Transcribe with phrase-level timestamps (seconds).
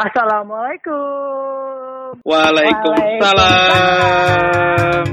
[0.00, 2.24] Assalamualaikum.
[2.24, 5.04] Waalaikumsalam.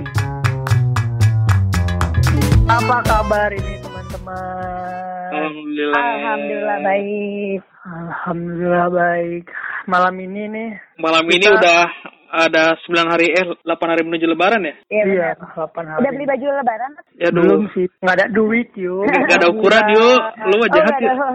[2.71, 5.27] Apa kabar ini teman-teman?
[5.35, 5.99] Alhamdulillah.
[5.99, 7.59] Alhamdulillah baik.
[7.83, 9.51] Alhamdulillah baik.
[9.91, 10.79] Malam ini nih.
[11.03, 11.83] Malam ini Kita- udah
[12.29, 14.75] ada 9 hari eh 8 hari menuju lebaran ya?
[14.87, 15.67] Iya Iya, benar.
[15.69, 15.99] 8 hari.
[16.01, 16.91] Udah beli baju lebaran?
[17.15, 17.73] Ya Belum dulu.
[17.73, 17.85] sih.
[17.99, 19.03] Nggak ada duit yuk.
[19.25, 20.19] Nggak ada ukuran yuk.
[20.43, 21.11] Lu mah jahat oh, ada.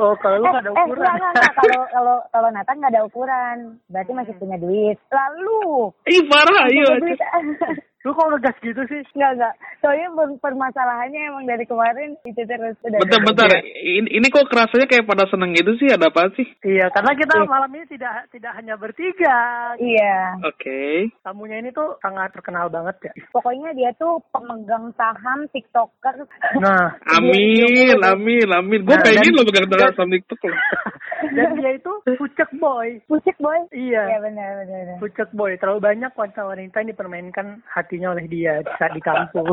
[0.00, 0.88] Oh, kalau lu Eh, nggak ada eh, ukuran.
[0.88, 1.52] enggak, enggak, enggak.
[1.60, 4.96] Kalau kalau kalau Nathan nggak ada ukuran, berarti masih punya duit.
[5.10, 5.60] Lalu
[6.06, 6.88] Ih parah iya.
[6.96, 7.20] duit.
[8.00, 9.04] Lu kok ngegas gitu sih?
[9.12, 9.54] Enggak, enggak.
[9.84, 12.96] Soalnya per- permasalahannya emang dari kemarin itu terus udah.
[12.96, 13.48] Bentar bentar.
[13.60, 15.92] Ini, ini kok kerasanya kayak pada seneng gitu sih?
[15.92, 16.48] Ada apa sih?
[16.64, 17.44] Iya, karena kita Iya.
[17.44, 19.40] malam ini tidak tidak hanya bertiga.
[19.76, 20.40] Iya.
[20.48, 21.12] Oke.
[21.20, 23.12] Tamunya ini tuh sangat terkenal banget ya.
[23.36, 26.24] Pokoknya dia tuh pemegang saham TikToker.
[26.56, 28.80] Nah, Amin, amin, amin.
[28.80, 30.56] Gue Nah, pengen lo pegang sama TikTok lo.
[31.36, 32.96] dan dia itu pucek boy.
[33.06, 33.60] Pusik boy.
[33.70, 34.16] Iya.
[34.16, 34.80] Iya benar benar.
[34.88, 34.96] benar.
[35.04, 35.52] Pucek boy.
[35.60, 37.46] Terlalu banyak wanita-wanita yang dipermainkan
[37.90, 39.42] hatinya oleh dia di saat di kampus.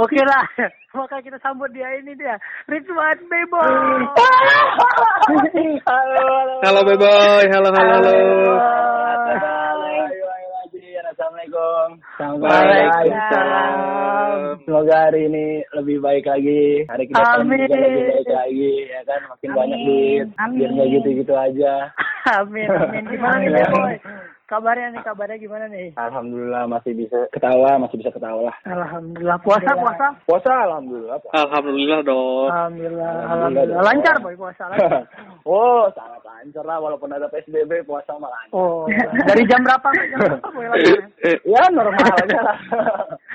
[0.00, 0.48] Oke lah.
[0.96, 2.40] Maka kita sambut dia ini dia.
[2.64, 3.60] Ridwan Bebo.
[5.84, 6.24] halo,
[6.64, 8.16] Halo Beboy, halo halo halo.
[11.08, 11.88] Assalamualaikum.
[12.40, 14.36] Waalaikumsalam.
[14.64, 16.88] Semoga hari ini lebih baik lagi.
[16.88, 17.68] Hari Amin.
[17.68, 19.20] juga lebih baik lagi, ya kan?
[19.28, 19.88] Makin banyak Amin.
[19.88, 20.26] duit.
[20.40, 20.56] Amin.
[20.56, 21.92] Biar nggak gitu-gitu aja.
[22.28, 22.68] Amin.
[22.84, 23.04] Amin.
[23.08, 23.96] Gimana nih Beboy?
[24.48, 25.92] Kabarnya nih, kabarnya gimana nih?
[26.00, 28.56] Alhamdulillah masih bisa ketawa, masih bisa ketawa lah.
[28.64, 29.36] Alhamdulillah.
[29.44, 30.06] Puasa, puasa?
[30.24, 31.20] Puasa alhamdulillah.
[31.20, 31.36] puasa.
[31.44, 32.48] Alhamdulillah dong.
[32.48, 33.12] Alhamdulillah.
[33.12, 33.76] Alhamdulillah.
[33.76, 33.84] Alhamdulillah.
[33.84, 34.72] Lancar boy puasa.
[34.72, 35.04] Lancar.
[35.52, 38.56] oh, sangat lancar lah walaupun ada PSBB puasa mah lancar.
[38.56, 38.88] Oh,
[39.28, 40.96] dari jam berapa jam berapa boy lancar?
[41.44, 42.56] Ya normal aja lah.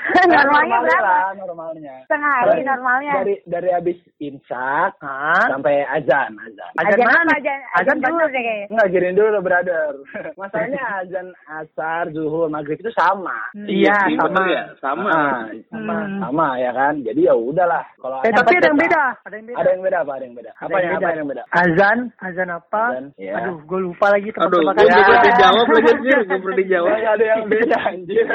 [0.04, 1.04] Normalnya Normalnya berapa?
[1.08, 1.94] lah, normalnya.
[2.04, 3.14] Setengah hari normalnya.
[3.24, 5.46] Dari dari habis imsak Hah?
[5.48, 6.72] sampai azan, azan.
[6.76, 7.32] Azan Azan mana?
[7.34, 8.26] Azan, azan Azan dulu.
[8.28, 8.68] deh kayaknya.
[8.68, 9.92] Enggak dulu brother.
[10.42, 13.38] Masalahnya azan asar, zuhur, maghrib itu sama.
[13.56, 14.42] Iya, sih, sama.
[14.52, 15.10] ya, sama.
[15.14, 16.20] Ah, sama, Hmm.
[16.20, 16.94] sama ya kan.
[17.00, 17.86] Jadi ya udahlah.
[18.02, 19.04] Kalau Eh, tapi ada yang beda.
[19.24, 19.58] Ada yang beda.
[19.60, 20.12] Ada yang beda apa?
[20.14, 20.52] Ada yang beda.
[20.60, 21.44] Apa yang apa yang beda?
[21.54, 22.84] Azan, azan apa?
[22.92, 23.34] Azan, iya.
[23.40, 24.94] Aduh, gue lupa lagi Aduh, tempat-tempat gue Ya.
[24.94, 26.96] belum pernah dijawab lagi anjir, gue pernah dijawab.
[26.98, 28.26] Ya, ada yang beda anjir.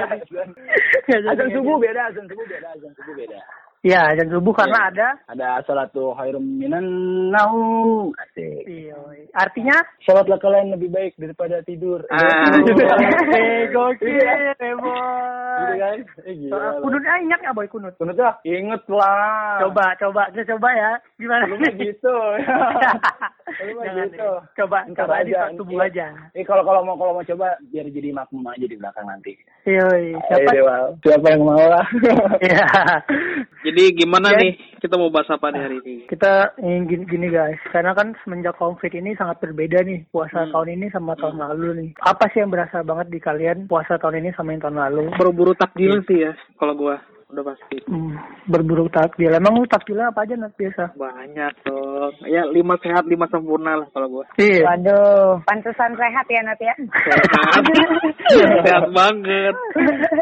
[1.29, 3.39] Azan subuh beda, azan subuh beda, azan subuh beda.
[3.79, 4.91] Iya, azan subuh karena Iya.
[4.91, 5.09] ada.
[5.31, 6.83] Ada salatu khairum minan
[7.31, 8.11] naum.
[8.19, 8.67] Asik.
[8.67, 8.99] Iya.
[9.39, 9.79] Artinya?
[10.03, 12.03] Salatlah kalian lebih baik daripada tidur.
[12.11, 12.51] Ah.
[13.39, 14.51] Eh, gokil, Iya.
[14.59, 15.99] Gitu kan?
[16.27, 16.83] Eh, gila.
[16.83, 17.95] Kunutnya ingat nggak boy kunut?
[18.03, 18.35] Kunut lah.
[18.43, 19.63] Inget lah.
[19.63, 20.93] Coba, coba, kita coba ya.
[21.19, 21.47] Gimana?
[21.47, 22.15] Lu mah gitu.
[23.59, 24.31] Jangan gitu.
[24.55, 25.83] Coba, coba di aja, iya.
[25.83, 26.07] aja.
[26.33, 29.35] Eh kalau kalau mau kalau mau coba biar jadi makmum aja di belakang nanti.
[29.67, 30.51] Yoi, siapa?
[30.55, 30.65] Ayo.
[31.03, 31.87] Siapa yang mau lah?
[32.39, 32.67] Iya.
[33.67, 34.39] Jadi gimana Ya.
[34.39, 34.53] nih?
[34.79, 35.95] Kita mau bahas apa nih hari ini?
[36.07, 40.55] kita eh, gini, gini guys, karena kan semenjak covid ini sangat berbeda nih puasa Hmm.
[40.55, 41.91] tahun ini sama tahun lalu nih.
[41.99, 45.03] Apa sih yang berasa banget di kalian puasa tahun ini sama yang tahun lalu?
[45.19, 46.97] Buru-buru takjil sih ya, kalau gua
[47.29, 47.77] udah pasti.
[47.85, 48.17] Hmm,
[48.49, 49.29] berburu takjil.
[49.37, 50.97] Emang lu takjilnya apa aja Nat biasa?
[50.97, 52.15] Banyak dong.
[52.25, 54.25] Ya lima sehat lima sempurna lah kalau gua.
[54.41, 54.65] Iya.
[54.65, 56.75] Waduh, pantesan sehat ya Nat ya.
[57.05, 57.65] Sehat,
[58.65, 59.55] sehat banget.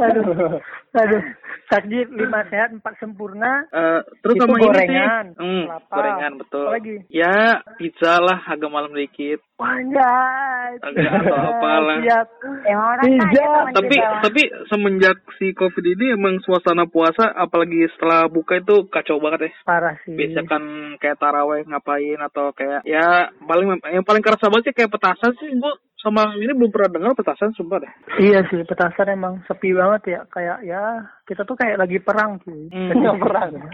[0.02, 0.58] aduh,
[0.96, 1.24] aduh.
[1.66, 3.66] Takjil lima sehat empat sempurna.
[3.74, 5.42] Eh, terus Itu sama gorengan, ini sih.
[5.42, 6.66] Hmm, gorengan betul.
[6.70, 6.96] Apa lagi?
[7.10, 7.36] Ya
[7.74, 9.42] pizza lah agak malam dikit.
[9.58, 10.78] Panjat.
[10.78, 11.98] Agak atau apalah.
[12.06, 12.28] Siap.
[12.70, 13.48] Emang orang Pizza.
[13.82, 19.50] Tapi tapi semenjak si covid ini emang suasana puasa apalagi setelah buka itu kacau banget
[19.50, 19.52] ya.
[19.66, 20.14] Parah sih.
[20.14, 20.62] Biasa kan
[21.02, 25.50] kayak taraweh ngapain atau kayak ya paling yang paling kerasa banget sih kayak petasan sih
[25.58, 27.92] gua sama ini belum pernah dengar petasan sumpah deh.
[28.20, 30.20] Iya sih, petasan emang sepi banget ya.
[30.28, 30.82] Kayak ya
[31.24, 32.68] kita tuh kayak lagi perang cuy.
[32.70, 32.92] Hmm.
[33.18, 33.52] Perang.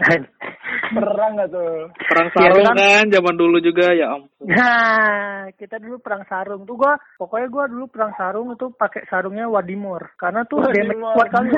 [0.93, 1.89] Perang nggak tuh?
[2.09, 2.75] Perang sarung kan?
[2.77, 4.32] kan zaman dulu juga ya ampun.
[4.53, 9.47] Nah, kita dulu perang sarung tuh gua, pokoknya gua dulu perang sarung itu pakai sarungnya
[9.47, 10.15] Wadimor.
[10.19, 10.93] Karena tuh Wadimor.
[10.93, 11.49] damage kuat kali.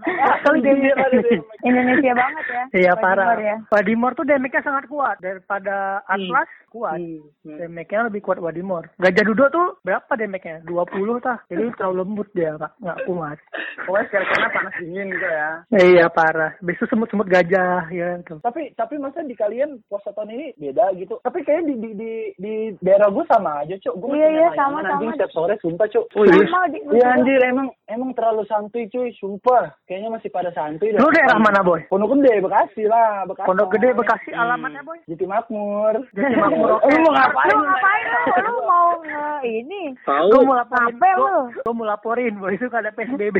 [0.00, 1.20] Kali.
[1.66, 2.64] Indonesia banget ya.
[2.72, 3.36] Iya parah.
[3.36, 3.56] Ya.
[3.68, 6.96] Wadimor tuh damage-nya sangat kuat daripada Atlas kuat.
[6.96, 7.58] Hmm, hmm.
[7.60, 8.88] Damage-nya lebih kuat Wadimor.
[8.96, 10.64] Gajah Duduk tuh berapa damage-nya?
[10.64, 11.38] 20 tah.
[11.52, 12.72] Jadi terlalu lembut dia, Pak.
[12.80, 13.38] Nggak kuat.
[13.84, 15.48] Pokoknya sekarang panas dingin gitu ya.
[15.72, 16.52] Iya parah.
[16.64, 18.38] Besok semut-semut gajah ya tuh.
[18.40, 21.18] Tapi tapi masa di kalian puasa tahun ini beda gitu?
[21.20, 23.94] Tapi kayaknya di di di, di daerah gue sama aja, cuk.
[23.96, 25.16] Gue Iya, iya, sama, anjing sama.
[25.16, 26.04] setiap sore sumpah, cuk.
[26.14, 26.44] Oh iya.
[26.44, 29.70] Sama di Iya anjir emang emang terlalu santuy cuy, sumpah.
[29.84, 30.90] Kayaknya masih pada santuy.
[30.90, 31.00] dah.
[31.00, 31.80] Lu daerah mana, Boy?
[31.86, 33.46] Pondok Gede, Bekasi lah, Bekasi.
[33.46, 34.98] Pondok Gede, Bekasi, alamatnya, Boy?
[35.06, 35.94] Jati Makmur.
[36.12, 36.86] Jati Makmur, oke.
[36.86, 37.50] Lu mau ngapain?
[37.50, 38.20] Lu ngapain lu?
[38.40, 39.82] Lu mau nge ini.
[40.02, 40.28] Tahu.
[40.42, 41.38] mau laporin, Ngapain lu?
[41.70, 43.36] mau laporin bahwa itu ada PSBB.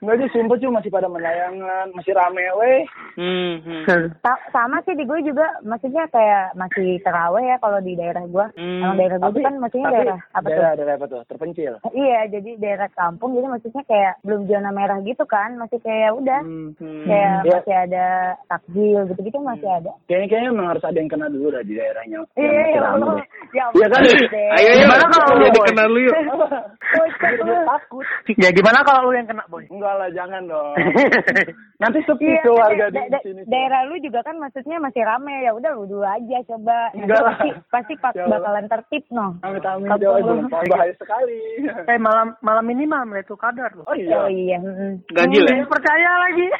[0.00, 2.80] Enggak sih, sumpah cuy masih pada menayangan, masih rame weh.
[3.16, 3.82] Hmm, hmm.
[4.50, 8.46] Sama sih di gue juga maksudnya kayak masih terawih ya kalau di daerah gue.
[8.54, 8.80] Hmm.
[8.80, 10.50] Emang daerah gue kan maksudnya tapi daerah apa tuh?
[10.50, 11.20] daerah, daerah apa tuh?
[11.24, 11.72] Terpencil.
[11.90, 16.40] Iya, jadi daerah kampung jadi maksudnya kayak belum zona merah gitu kan, masih kayak udah
[16.40, 16.72] Hmm.
[16.76, 17.04] Hmm.
[17.04, 17.52] kayak Ya.
[17.54, 18.06] masih ada
[18.46, 19.92] takjil gitu-gitu masih ada.
[20.04, 22.16] Kayaknya kayaknya memang harus ada yang kena dulu dah di daerahnya.
[22.16, 22.74] yang Iya, masih
[23.20, 23.24] ya.
[23.50, 24.00] Ya Iya kan?
[24.02, 24.72] Ayo, ayo.
[24.80, 26.14] Gimana kalau lu, kenal lu yuk.
[26.90, 27.44] Kocak Biar lu.
[27.46, 28.06] dia takut.
[28.34, 29.62] ya gimana kalau lu yang kena boy?
[29.66, 30.74] Enggak lah, jangan dong.
[31.82, 33.40] Nanti sepi Iya, tuh warga di sini.
[33.42, 33.48] tuh.
[33.48, 36.69] daerah lu juga kan maksudnya masih rame ya udah lu dulu aja coba.
[36.70, 37.30] Nanti Enggak lah.
[37.32, 39.30] pasti pasti pak- Ya bakalan tertib noh.
[39.40, 40.18] Amit amit jauh
[40.48, 41.38] bahaya sekali.
[41.84, 43.84] Eh malam malam ini malam itu kadar loh.
[43.84, 44.16] Oh iya.
[44.16, 44.58] Oh iya.
[45.08, 45.64] Ganjil ya?
[45.64, 46.48] Percaya lagi.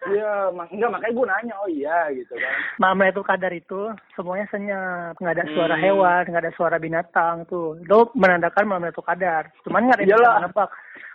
[0.00, 1.54] Iya, mak- enggak makanya gue nanya.
[1.56, 2.54] Oh iya gitu kan.
[2.78, 3.80] malam itu kadar itu
[4.10, 5.84] semuanya senyap, nggak ada suara Hmm.
[5.84, 7.76] hewan, nggak ada suara binatang tuh.
[7.78, 9.52] Itu menandakan malam itu kadar.
[9.62, 10.34] Cuman nggak ada yang bisa Iyalah.
[10.40, 10.70] menebak.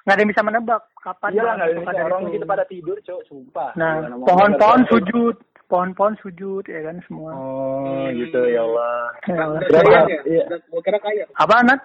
[0.06, 2.32] Nggak ada yang bisa menebak kapan Iya lah, malam nggak itu bisa kadar orang itu.
[2.32, 3.70] kita pada tidur, cok, sumpah.
[3.74, 7.32] Nah, pohon-pohon sujud, pohon-pohon sujud ya kan semua.
[7.34, 8.96] Oh, gitu ya Allah.
[9.26, 9.62] Ya Allah.
[9.66, 10.20] Kayang ya?
[10.26, 10.46] Iya.
[10.70, 11.30] Gua kira kayang.
[11.38, 11.80] Apa anak?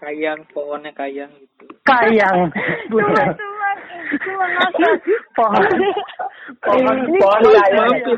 [0.00, 1.64] Kayang, pohonnya kayang gitu.
[1.84, 2.48] Kayang.
[2.90, 3.36] Ngakak.
[5.36, 5.64] Pohon.
[6.60, 7.40] Pohon, Ini- pohon.
[7.44, 8.16] Maafin.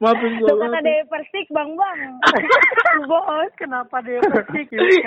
[0.00, 0.32] Maafin
[0.72, 1.98] dari Persik, Bang Bang.
[3.10, 4.20] Bos, kenapa dia?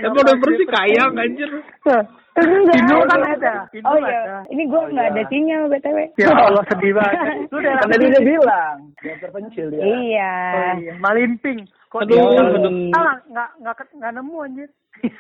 [0.02, 1.50] Emang udah bersih kayang anjir.
[1.84, 3.70] Kan ada.
[3.86, 4.20] Oh iya.
[4.26, 4.38] ada.
[4.50, 5.14] Ini gue Oh, nggak iya.
[5.14, 5.98] ada sinyal BTW.
[6.18, 7.18] Ya Allah sedih banget.
[7.54, 9.84] Lu daerah Kan tadi dia bilang, dia terpencil dia.
[9.86, 10.34] Iya.
[10.50, 11.60] Oh iya, Malimping.
[11.94, 12.74] Kok Aduh, dia aduh.
[12.98, 14.70] Ah, nggak nggak nggak nemu anjir.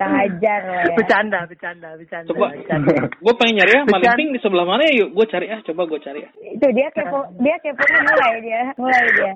[0.00, 0.96] Tak ajar lah ya.
[0.96, 2.28] Bercanda, bercanda, bercanda.
[2.32, 2.48] Coba.
[2.56, 2.79] bercanda.
[3.20, 4.16] Gue pengen nyari ya, Bercanda.
[4.16, 4.92] Malimping di sebelah mana ya?
[5.04, 5.60] Yuk, gue cari ah.
[5.64, 6.30] Coba gue cari ya.
[6.56, 9.32] Itu dia kepo, dia kepo mulai dia, mulai dia.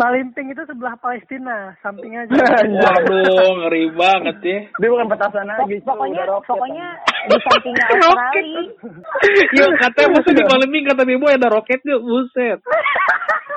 [0.00, 2.32] Malimping itu sebelah Palestina, samping aja.
[2.32, 4.58] Waduh, ngeri banget ya.
[4.80, 6.86] Dia bukan petasan lagi, pokoknya, pokoknya
[7.26, 8.62] di sampingnya Australia.
[9.56, 12.60] Yuk, katanya masa di Malimping kata Bimo ada roket yuk, buset.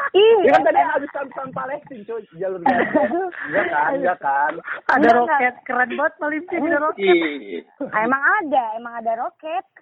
[0.10, 3.02] Ih, Dia kan tadi habis sampan Palestina, cuy, jalur Gaza.
[3.46, 4.54] Enggak kan, enggak kan.
[4.90, 7.64] Ada roket, keren banget Malimping ada roket.
[7.94, 9.29] Emang ada, emang ada roket.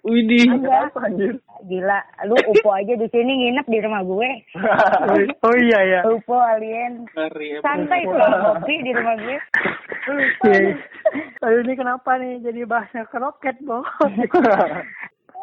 [0.06, 0.46] Widih.
[0.62, 0.88] Ada.
[0.88, 1.36] Apa anjir?
[1.66, 2.00] Gila,
[2.30, 4.30] lu UFO aja di sini nginep di rumah gue.
[5.46, 6.00] Oh iya ya.
[6.06, 7.06] UFO alien.
[7.12, 7.64] Ngeri emang.
[7.64, 9.38] Santai tuh kopi di rumah gue.
[10.48, 10.72] Iya.
[11.44, 13.56] Aduh ini kenapa nih jadi bahasnya ke roket?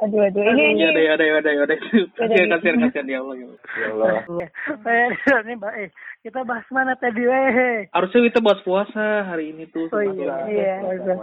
[0.03, 0.43] Aduh, aduh.
[0.43, 0.81] Ini, ini.
[0.83, 1.77] Ya udah, ya udah, ya udah, ya udah.
[2.19, 3.35] Kasihan, kasihan, kasihan ya Allah.
[3.39, 3.47] ya
[3.95, 4.11] Allah.
[4.27, 4.47] Ya.
[4.91, 5.07] Eh,
[5.47, 5.89] ini Mbak, eh,
[6.19, 7.87] kita bahas mana tadi, eh?
[7.95, 9.87] Harusnya kita bahas puasa hari ini tuh.
[9.95, 10.73] Oh iya, Iya.
[10.83, 11.15] iya.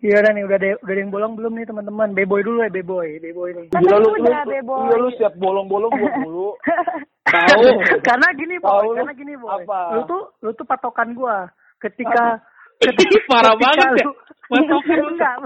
[0.00, 2.08] Iya udah nih, udah ada, udah ada yang bolong belum nih teman-teman?
[2.16, 3.66] Beboy dulu ya, beboy, beboy nih.
[3.76, 6.48] Gila lu, lu, iya, lu siap bolong-bolong gua mulu.
[7.34, 7.66] Tahu.
[8.06, 9.50] karena gini boy, karena gini boy.
[9.52, 9.80] apa?
[9.96, 11.50] Lu tuh lu tuh patokan gua.
[11.82, 12.40] Ketika
[12.80, 14.06] ketika Parah banget ya.
[14.54, 15.08] Patokan lu.
[15.16, 15.36] enggak,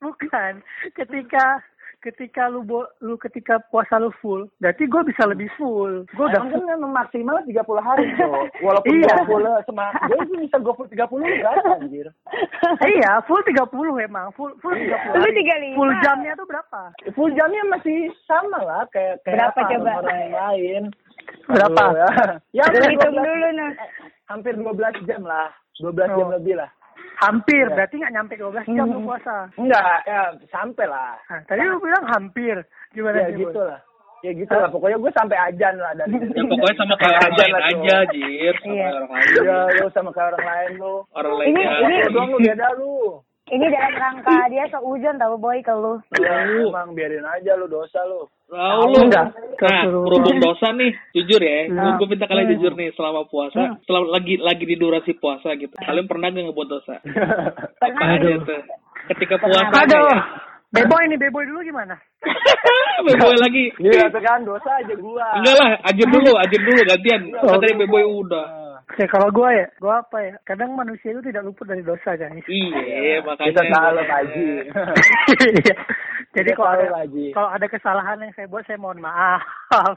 [0.00, 0.52] bukan.
[0.94, 1.44] Ketika
[2.06, 6.06] ketika lu bo, lu ketika puasa lu full, berarti gua bisa lebih full.
[6.14, 8.46] Gua udah Emang kan memang maksimal 30 hari, cok.
[8.66, 9.26] Walaupun Iya.
[9.26, 10.00] 20 semangat.
[10.06, 12.06] Gue sih bisa gue full 30 enggak, anjir.
[12.94, 13.66] iya, full 30
[14.00, 15.42] emang, full full 30 Lu hari.
[15.74, 15.74] 35.
[15.74, 16.80] Full jamnya tuh berapa?
[17.12, 19.90] Full jamnya masih sama lah kayak kayak Berapa apa, coba?
[20.00, 20.82] orang yang lain.
[21.46, 21.82] Berapa?
[21.82, 22.08] Aduh, ya.
[22.62, 23.70] Ya, hitung 12 dulu nah.
[24.26, 25.50] hampir 12 jam lah.
[25.76, 26.32] 12 jam Oh.
[26.32, 26.70] lebih lah.
[27.16, 27.74] Hampir, Iya.
[27.74, 29.04] berarti nggak nyampe 12 jam Hmm.
[29.04, 29.36] puasa.
[29.56, 30.20] Enggak, ya
[30.52, 31.16] sampai lah.
[31.32, 32.56] Nah, tadi lu bilang hampir.
[32.92, 33.80] Gimana Ya gitu lah.
[34.20, 34.68] Ya gitu lah.
[34.68, 36.12] Pokoknya gue sampai ajan lah dari.
[36.12, 38.54] Ya pokoknya sama kayak orang lain aja, Jir.
[38.58, 38.86] Sama Iya.
[38.90, 39.28] orang lain.
[39.32, 40.94] Iya, lu sama kayak orang lain lu.
[41.12, 41.78] Orang Ini- lainnya.
[41.80, 42.94] ini- Lu doang lu beda lu.
[43.46, 46.02] Ini dalam rangka dia seuzon tahu boy ke lu.
[46.18, 48.26] Lu emang biarin aja lu dosa lu.
[48.50, 49.06] Tahu lu.
[49.06, 49.38] Enggak.
[49.62, 51.94] Nah, berhubung dosa nih, jujur ya, Hmm.
[51.94, 55.78] gue minta kalian jujur nih selama puasa, selama lagi lagi di durasi puasa gitu.
[55.78, 56.98] Kalian pernah gak ngebuat dosa?
[57.78, 58.60] Apa aja tuh?
[59.14, 60.10] Ketika puasa Aduh.
[60.10, 60.18] ya.
[60.74, 61.94] Beboy nih, beboy dulu gimana?
[63.06, 63.70] Beboy lagi.
[63.78, 65.38] Iya, kan dosa aja gua.
[65.38, 67.22] Enggak lah, ajir dulu, ajir dulu gantian.
[67.30, 68.65] Kan tadi Beboy udah.
[68.96, 70.34] Ya kalau gua ya, gua apa ya?
[70.48, 72.40] Kadang manusia itu tidak luput dari dosa, guys.
[72.48, 73.52] Iya, makanya.
[73.52, 74.48] Kita salah Haji.
[75.36, 75.76] Iya.
[76.36, 77.26] Jadi kalau tahu, ada Pak Haji.
[77.32, 79.40] kalau ada kesalahan yang saya buat, saya mohon maaf.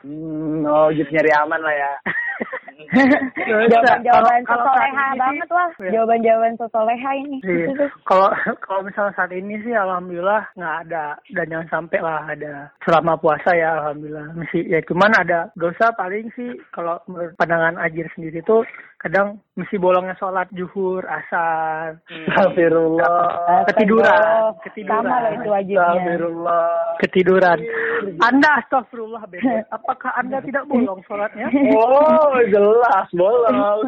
[0.03, 1.91] Hmm, oh gitu nyari aman lah ya.
[2.89, 5.69] Jawaban-jawaban Kalau- kalau sosoleha banget wah.
[5.79, 5.89] Iya.
[5.93, 7.37] Jawaban-jawaban sosoleha ini.
[7.43, 7.67] Iya.
[8.03, 8.27] Kalau
[8.59, 13.51] kalau misalnya saat ini sih alhamdulillah nggak ada dan jangan sampai lah ada selama puasa
[13.53, 18.65] ya alhamdulillah masih ya cuman ada dosa paling sih kalau menurut pandangan Ajir sendiri tuh
[18.99, 23.63] kadang mesti bolongnya sholat zuhur, asar, Astagfirullah.
[23.71, 25.87] ketiduran, Sama ketiduran, loh itu wajibnya.
[25.87, 26.67] Astagfirullah.
[26.99, 27.57] ketiduran.
[28.27, 29.23] Anda astagfirullah.
[29.71, 31.47] Apakah Anda tidak bolong sholatnya?
[31.79, 32.78] Oh, jelas
[33.11, 33.79] bolong.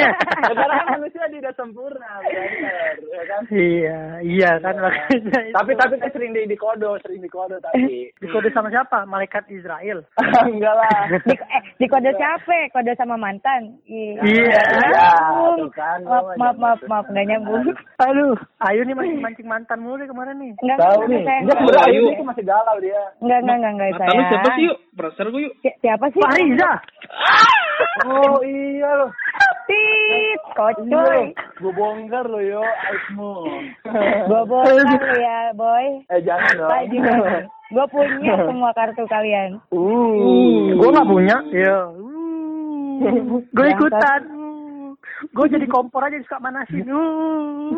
[0.56, 3.40] Karena manusia tidak sempurna, benar, ya kan?
[3.48, 5.40] Iya, iya kan makanya.
[5.42, 5.52] itu.
[5.52, 8.10] Tapi tapi kan sering di, di kodo, sering di kodo tapi.
[8.16, 9.04] dikode sama siapa?
[9.04, 10.02] Malaikat Israel.
[10.50, 10.98] Enggak lah.
[11.26, 13.76] Di, eh, di kode capek, kode sama mantan.
[13.84, 14.20] Iya.
[14.22, 14.60] Iya.
[14.60, 15.58] Ya, Nyambung.
[15.66, 15.98] tuh kan.
[16.02, 17.64] Maaf, maaf, maaf, maaf, nggak nyambung.
[17.98, 20.52] Aduh, Ayu nih masih mancing mantan mulu kemarin nih.
[20.62, 21.24] Enggak, Tahu nih.
[21.24, 21.56] enggak.
[21.56, 22.02] sebenarnya Ayu.
[22.08, 23.02] ini masih galau dia.
[23.20, 24.20] Enggak, enggak, enggak, enggak, saya.
[24.30, 24.78] siapa sih yuk?
[24.96, 25.54] Penasaran gue yuk.
[25.60, 26.20] Si- Siapa sih?
[26.22, 26.72] Pak Riza.
[28.06, 29.10] Oh iya loh.
[29.66, 31.22] Tit, Iya kocoy.
[31.58, 33.32] Gue bongkar lo yo, aibmu.
[34.30, 35.86] Gue bongkar lu ya, boy.
[36.06, 36.70] Eh jangan dong.
[37.66, 39.58] Gue punya semua kartu kalian.
[39.74, 40.70] Uh.
[40.78, 41.36] Gue nggak punya.
[41.50, 41.78] Iya.
[42.96, 43.44] Uh.
[43.52, 44.22] Gue ikutan.
[45.36, 46.88] Gue jadi kompor aja suka manasin.
[46.88, 47.76] Uh.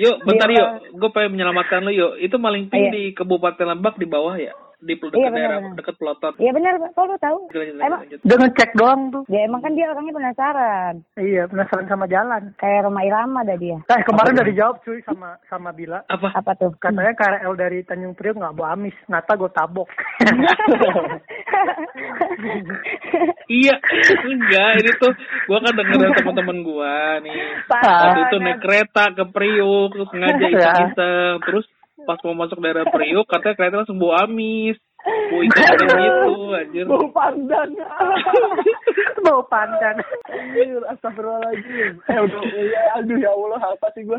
[0.00, 0.56] Yuk, bentar Iya.
[0.56, 1.02] yuk.
[1.02, 2.16] Gue pengen menyelamatkan lu yuk.
[2.16, 2.72] Itu maling Iya.
[2.72, 4.56] ping di Kabupaten Lebak di bawah ya?
[4.78, 6.34] Di pel- Iya, dekat daerah, dekat pelotot.
[6.38, 7.38] Iya benar, kok lu tahu?
[7.44, 8.18] Lanjut, lanjut, Emang lanjut.
[8.22, 9.22] Dia ngecek doang tuh.
[9.26, 10.94] ya emang kan dia orangnya penasaran.
[11.14, 12.42] Iya, penasaran sama jalan.
[12.54, 13.78] Kayak Roma Irama dah dia.
[13.82, 16.06] Eh, kemarin udah dijawab cuy sama sama Bila.
[16.06, 16.30] Apa?
[16.32, 16.70] Apa tuh?
[16.78, 18.94] Katanya KRL dari Tanjung Priok nggak bawa amis.
[19.06, 19.90] Nata gue tabok.
[23.48, 23.74] Iya,
[24.24, 24.70] enggak.
[24.78, 25.12] Ini tuh
[25.48, 26.94] gue kan denger dari teman-teman gue
[27.24, 27.38] nih.
[27.66, 30.48] Waktu itu naik kereta ke Priuk, terus sengaja Ya.
[30.52, 31.36] iseng-iseng.
[31.42, 31.66] Terus
[32.08, 34.80] pas mau masuk daerah Priuk, katanya kereta langsung bawa amis.
[35.04, 36.84] Bawa ikan gitu, anjir.
[36.88, 37.68] Bau pandan.
[39.28, 39.96] Bawa pandan.
[40.32, 42.00] Anjir, astagfirullahaladzim.
[42.08, 44.16] Eh udah, ya, aduh ya Allah, apa sih gue?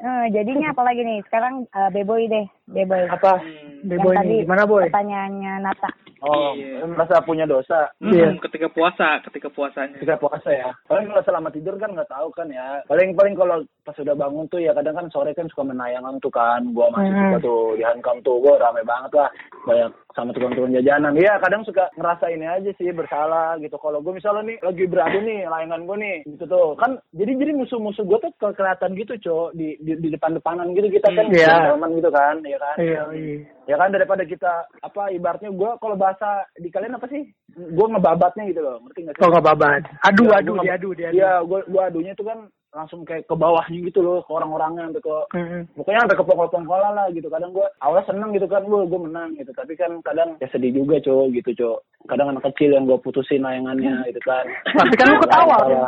[0.00, 1.20] Eh, jadinya apa lagi nih?
[1.28, 3.04] Sekarang eh, Beboy deh, Beboy.
[3.12, 3.36] Apa?
[3.36, 3.84] Hmm.
[3.84, 4.84] Deh Yang boy tadi nih, gimana boy?
[4.88, 5.90] Pertanyaannya Nata.
[6.20, 6.84] Oh, Iya.
[6.84, 7.88] merasa punya dosa.
[7.96, 8.36] Hmm, Iya.
[8.44, 9.96] ketika puasa, ketika puasanya.
[9.96, 10.68] Kita puasa ya.
[10.84, 12.84] Paling kalau selama tidur kan nggak tahu kan ya.
[12.84, 16.28] Paling paling kalau pas udah bangun tuh ya kadang kan sore kan suka menayangan tuh
[16.28, 16.60] kan.
[16.76, 17.20] Gua masih Hmm.
[17.32, 19.30] suka tuh di Hankam tuh gua rame banget lah.
[19.64, 21.14] Banyak sama tukang-tukang jajanan.
[21.14, 23.74] Iya kadang suka ngerasa ini aja sih bersalah gitu.
[23.74, 26.98] Kalau gue misalnya nih lagi beradu nih layangan gue nih gitu tuh kan.
[27.10, 31.08] Jadi jadi musuh-musuh gue tuh ke- kelihatan gitu cok di di, di depan-depanan gitu kita
[31.08, 31.70] kan Hmm, iya.
[31.70, 32.76] teman gitu kan ya kan.
[32.76, 33.36] Iya, iya.
[33.66, 37.22] Ya kan daripada kita apa ibaratnya gue kalau bahasa di kalian apa sih?
[37.52, 39.20] Gue ngebabatnya gitu loh, ngerti nggak sih?
[39.20, 39.82] Kok nggak babat?
[40.02, 41.14] Adu, Ya, adu, nggak- diadu, diadu.
[41.14, 42.38] Iya, gue gua adunya tuh kan
[42.70, 45.62] langsung kayak ke bawahnya gitu loh, ke orang-orangnya sampai ke Mm-mm.
[45.74, 47.26] pokoknya sampai ke pokok-pokok lah gitu.
[47.26, 49.50] Kadang gue awalnya seneng gitu kan, gue gue menang gitu.
[49.50, 51.80] Tapi kan kadang ya sedih juga cowok gitu cowok.
[52.06, 54.46] Kadang anak kecil yang gue putusin layangannya gitu kan.
[54.70, 55.56] Tapi kan lu ketawa.
[55.58, 55.66] Salah.
[55.66, 55.86] gitu.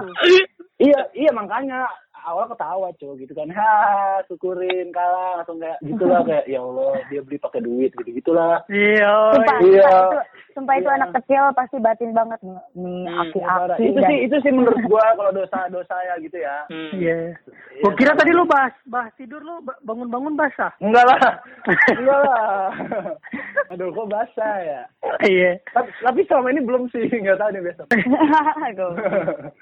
[0.90, 1.86] iya, iya makanya
[2.24, 3.48] awal ketawa cowok gitu kan.
[3.48, 3.72] Ha,
[4.24, 8.62] syukurin kalah langsung kayak gitulah kayak ya Allah dia beli pakai duit gitu gitulah.
[8.66, 9.12] Iya.
[9.32, 9.82] Sumpah, Iya.
[9.82, 10.18] sumpah itu,
[10.52, 10.96] sumpah itu Iya.
[10.96, 13.84] anak kecil pasti batin banget nih, Hmm, aki-aki.
[13.84, 16.56] itu dan- sih itu sih menurut gue kalau dosa dosa ya gitu ya.
[16.68, 16.90] Hmm.
[16.94, 17.16] Iya.
[17.78, 20.70] Gua kira tadi lu bahas bahas tidur lu ba- bangun-bangun basah.
[20.78, 21.18] Enggak lah.
[21.90, 22.68] Enggak lah.
[23.68, 24.80] Aduh, kok basah ya?
[25.22, 25.56] Iya.
[25.68, 27.86] Tapi, tapi selama ini belum sih, nggak tahu nih besok.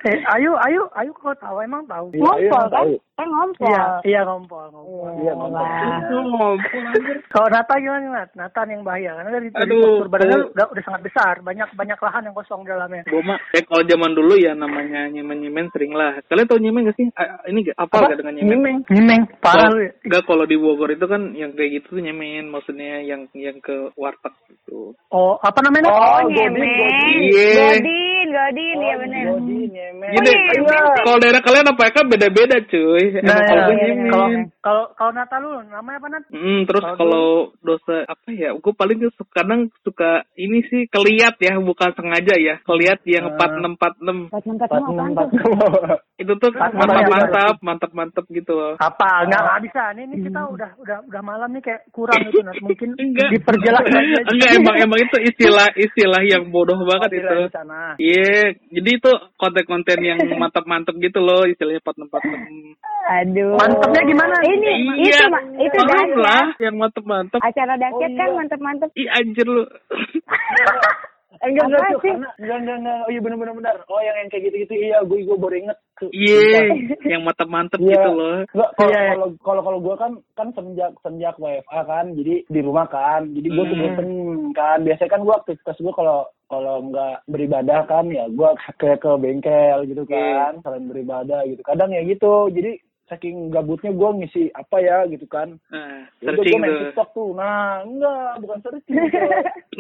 [0.02, 2.11] Eh, ayo, ayo, ayo kau tahu emang tahu.
[2.12, 2.87] Iya, iya, kan?
[3.21, 3.69] Kan ngompol.
[3.69, 5.12] Iya, iya ngompol, ngompol.
[5.21, 5.67] Iya, ngompol.
[6.00, 6.83] Itu ngompol.
[7.29, 8.31] Kalau Nata gimana Nat?
[8.33, 11.99] Nata yang bahaya karena dari Aduh, postur badannya gua- udah, udah sangat besar, banyak banyak
[12.00, 13.05] lahan yang kosong di dalamnya.
[13.05, 16.17] Gue mah, eh kalau zaman dulu ya namanya nyemen-nyemen sering lah.
[16.33, 17.07] Kalian tau nyemen gak sih?
[17.45, 18.49] Ini gak apa, gak dengan nyemen?
[18.57, 18.79] Nyimeng.
[18.89, 19.93] Nyimeng, parah Kalau- lu ya.
[20.00, 23.93] Enggak kalau di Bogor itu kan yang kayak gitu tuh nyemen, maksudnya yang yang ke
[24.00, 24.97] warteg gitu.
[25.12, 25.93] Oh, apa namanya?
[25.93, 26.65] Oh, Godin, nyemen.
[26.65, 27.21] Godin.
[27.21, 27.53] Iya.
[27.77, 29.25] Godin, Godin, iya bener.
[29.29, 30.11] Jadi nyemen.
[30.17, 30.83] Gini, iya.
[31.05, 33.05] kalau daerah kalian apa ya kan beda-beda cuy.
[33.19, 34.11] Nah, Emang kalau iya, gue iya, nyemen.
[34.11, 34.29] kalau
[34.62, 36.25] kalau kalau Nata lu namanya apa Nat?
[36.31, 37.26] Hmm, terus Kalau
[37.61, 38.55] dosa apa ya?
[38.55, 38.99] Gue paling
[39.35, 42.62] kadang suka ini sih keliat ya, bukan sengaja ya.
[42.62, 44.19] Keliat yang empat enam empat enam.
[44.31, 45.29] Empat empat Empat lima enam.
[46.21, 48.75] Itu tuh Empat enam, mantap iya, mantap, mantap mantap gitu loh.
[48.79, 49.25] Apa?
[49.26, 49.83] Enggak enggak bisa.
[49.97, 52.55] Ini, ini kita udah udah udah malam nih kayak kurang itu Nat.
[52.61, 53.29] Mungkin Enggak.
[53.35, 54.19] diperjelas aja.
[54.29, 57.38] Enggak emang emang itu istilah istilah yang bodoh banget itu.
[57.99, 62.43] Iya, jadi itu konten-konten yang mantap-mantap gitu loh, istilahnya empat empat enam.
[63.00, 63.57] Aduh.
[63.57, 64.37] Mantepnya gimana?
[64.42, 66.21] Ini, itu, Iya, Ma- itu paham dasyat.
[66.21, 67.40] lah, yang mantap-mantap.
[67.40, 68.37] Acara dasyat Oh, kan iya.
[68.37, 68.88] mantep-mantep.
[68.92, 69.64] Ih anjir lu.
[71.40, 72.12] Enggak, enggak, tuh, sih?
[72.12, 73.75] karena, enggak, enggak, enggak, oh iya bener-bener, bener.
[73.88, 75.78] oh yang, yang kayak gitu-gitu, iya, gue, gue baru inget.
[75.97, 76.61] Tuh, Iya,
[77.09, 77.97] yang mantap-mantap Iya.
[77.97, 78.37] gitu loh.
[78.45, 79.11] Enggak, kalau Iya, iya.
[79.11, 83.49] kalau kalau kalau gue kan kan semenjak semenjak WFA kan, jadi di rumah kan, jadi
[83.49, 83.85] gue tuh Hmm.
[83.87, 84.09] bosen
[84.52, 84.78] kan.
[84.85, 89.78] Biasanya kan gue aktivitas gue kalau kalau nggak beribadah kan ya gue ke ke bengkel
[89.88, 90.21] gitu Iya.
[90.37, 91.64] kan, selain beribadah gitu.
[91.64, 92.76] Kadang ya gitu, jadi
[93.11, 95.59] saking gabutnya gue ngisi apa ya gitu kan.
[95.67, 96.79] Nah, Ya udah searching gue main.
[96.87, 97.29] TikTok tuh.
[97.35, 98.97] Nah, enggak, bukan searching.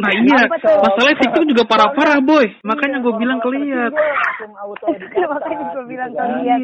[0.00, 0.48] Nah iya,
[0.80, 2.46] masalahnya TikTok juga parah-parah boy.
[2.62, 3.92] Makanya Iya, gue bilang ke kalau lihat.
[3.92, 6.20] searching gua langsung auto edit Makanya gue bilang kan.
[6.26, 6.62] kalian.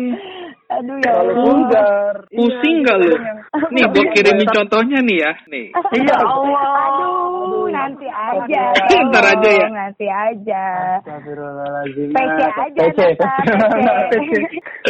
[0.67, 1.35] Aduh ya Allah.
[1.37, 2.15] vulgar.
[2.29, 3.07] Pusing Iya, nggak lu?
[3.09, 5.33] kadang yang- Nih gue kirimin contohnya nih ya.
[5.47, 5.67] Nih.
[5.93, 6.65] Iya Allah.
[6.81, 7.36] Aduh,
[7.77, 8.63] nanti aja.
[9.07, 9.67] Ntar aja ya.
[9.69, 10.63] Nanti aja.
[11.05, 13.01] PC aja, PC.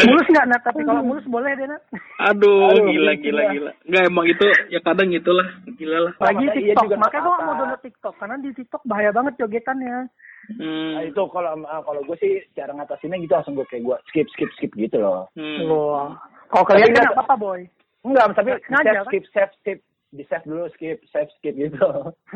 [0.07, 0.62] Mulus nggak Nat?
[0.62, 1.83] Tapi kalau mulus boleh deh Nat.
[2.23, 3.52] Aduh, Aduh, gila gila lah.
[3.52, 3.71] gila.
[3.85, 6.12] Enggak emang itu ya kadang gitulah, gila lah.
[6.21, 6.87] Lagi TikTok.
[6.97, 9.99] Makanya gue nggak mau download TikTok karena di TikTok bahaya banget jogetannya.
[10.47, 10.95] Hmm.
[10.95, 14.26] Nah, itu kalau ah, kalau gue sih cara ngatasinnya gitu langsung gue kayak gue skip
[14.31, 15.26] skip skip gitu loh.
[15.35, 15.66] Hmm.
[15.66, 16.14] Wah.
[16.47, 17.61] Kalau kalian nggak- nggak apa-apa boy.
[18.07, 19.05] Enggak, tapi Ngajar, kan?
[19.11, 19.78] skip save skip
[20.15, 21.87] di save dulu skip save skip gitu.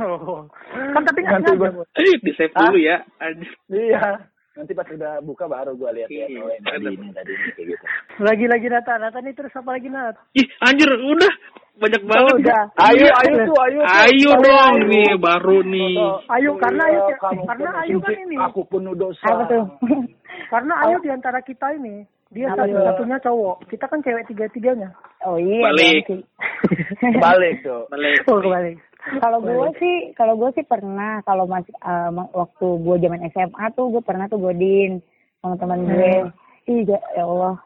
[0.01, 0.47] Oh.
[0.75, 1.71] Kan tapi nggak Nanti boy.
[1.97, 3.03] Di save dulu ya.
[3.23, 3.51] Anjir.
[3.71, 4.27] iya.
[4.51, 6.27] Nanti pas udah buka baru gue lihat ya.
[6.27, 6.43] Iya.
[6.43, 7.85] Oh, yang tadi ini tadi ini kayak gitu.
[8.19, 8.95] Lagi-lagi Nata.
[8.99, 10.15] Nata nih terus apa lagi Nat?
[10.35, 11.33] Ih, anjir udah
[11.81, 12.35] banyak banget.
[12.45, 12.63] udah.
[12.77, 13.81] Ayo ayo tuh ayo.
[13.81, 13.89] tuh.
[13.89, 14.89] Ayo Ayo, dong ayo.
[14.91, 15.97] nih baru nih.
[16.29, 18.37] Ayo, karena iya, ayo, karena ayo kan ini.
[18.51, 19.25] Aku penuh dosa.
[19.31, 19.65] Apa tuh?
[20.51, 22.03] Karena Ayu di antara kita ini
[22.35, 23.71] dia satu-satunya cowok.
[23.71, 24.91] Kita kan cewek tiga-tiganya.
[25.23, 25.63] Oh iya.
[25.71, 26.27] Balik.
[27.25, 27.89] Balik tuh.
[27.89, 28.25] Balik.
[28.29, 28.73] Oh kembali.
[29.01, 33.65] Kalau gue sih, kalau gue sih pernah kalau masih eh, ma- waktu gue zaman SMA
[33.73, 35.01] tuh gue pernah tuh godin
[35.41, 36.29] sama teman gue.
[36.69, 37.57] Ih, ya ya Allah.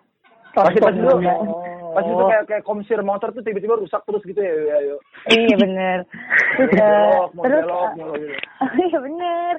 [0.55, 1.19] Pasti pas dulu.
[1.19, 1.39] Enggak.
[1.95, 4.55] Pas itu kayak kayak komsir motor tuh tiba-tiba rusak terus gitu ya.
[4.55, 4.97] ya, ya.
[5.31, 5.99] Iya bener.
[6.55, 8.35] Terus, eh, Belok, mau terus belok, mulu gitu.
[8.87, 9.55] iya bener.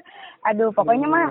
[0.48, 1.28] Aduh, pokoknya mah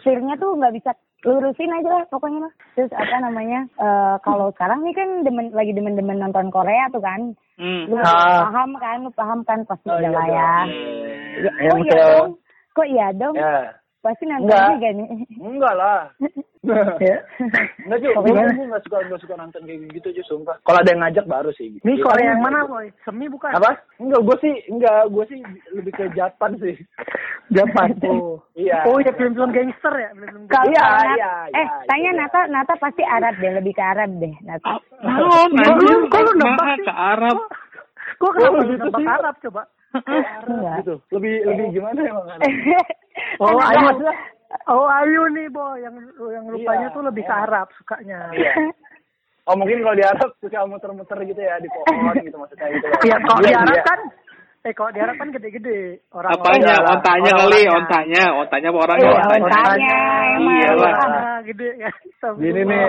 [0.00, 0.90] setirnya tuh nggak bisa
[1.22, 2.52] lurusin aja lah pokoknya mah.
[2.74, 3.66] Terus apa namanya?
[3.74, 7.34] eh kalau sekarang nih kan demen, lagi demen-demen nonton Korea tuh kan.
[7.58, 7.90] Hmm.
[7.90, 8.46] Lu Ah.
[8.46, 8.96] paham kan?
[9.02, 10.52] Lu paham kan pasti Oh, iya lah ya.
[11.38, 12.28] Ya, Iya, kok iya dong?
[12.70, 13.34] Kok iya dong?
[13.34, 13.56] Ya.
[13.98, 14.78] Pasti Enggak.
[14.78, 15.08] juga nih.
[15.42, 16.00] Enggak lah.
[16.60, 17.18] Ya.
[17.80, 20.56] Enggak juga, gue nggak suka nggak suka nonton kayak gitu aja sumpah.
[20.60, 21.78] Kalau ada yang ngajak baru sih.
[21.78, 22.02] Ini Iya.
[22.02, 22.86] Korea yang mana boy?
[23.00, 23.52] Semi bukan?
[23.52, 23.78] Apa?
[23.96, 25.38] Enggak, gue sih enggak, gue sih
[25.70, 26.74] lebih ke Japan sih.
[27.48, 27.88] Japan.
[28.08, 28.42] Oh.
[28.52, 28.82] Iya.
[28.84, 30.10] Oh iya film-film gangster ya?
[30.48, 32.18] Kalau Iya, Nat- iya, eh iya, tanya iya.
[32.18, 34.66] Nata, Nata pasti Arab deh, lebih ke Arab deh Nata.
[34.66, 34.80] Oh,
[35.46, 36.82] Kok lu- kok lu Maha sih?
[36.82, 37.36] ke Arab.
[38.18, 39.06] Kok kenapa lu gitu sih.
[39.06, 39.62] Arab coba?
[40.44, 40.74] Enggak.
[40.80, 40.94] gitu.
[41.10, 42.26] Lebih lebih gimana emang?
[43.40, 43.88] Oh, Ayu.
[44.66, 45.78] Oh, Ayu nih, boy.
[45.78, 47.44] Yang yang rupanya Iya, tuh lebih ke iya.
[47.46, 48.18] Arab sukanya.
[48.34, 48.52] Iya.
[49.48, 52.86] Oh mungkin kalau di Arab suka muter-muter gitu ya di pohon gitu maksudnya gitu.
[53.00, 53.84] Iya, kalau di Iya, Arab iya.
[53.86, 54.00] kan
[54.68, 56.76] eh kalau di Arab kan gede-gede orang Apanya?
[56.76, 57.72] Iyalah, Ontanya kali, orang-orangnya.
[57.72, 59.08] ontanya, ontanya apa orangnya?
[59.08, 59.46] Iya, Ontanya.
[59.48, 59.96] ontanya
[60.36, 60.56] emang.
[60.60, 60.92] Iyalah.
[61.00, 61.90] Ah, gede ya.
[62.36, 62.84] Gini nih.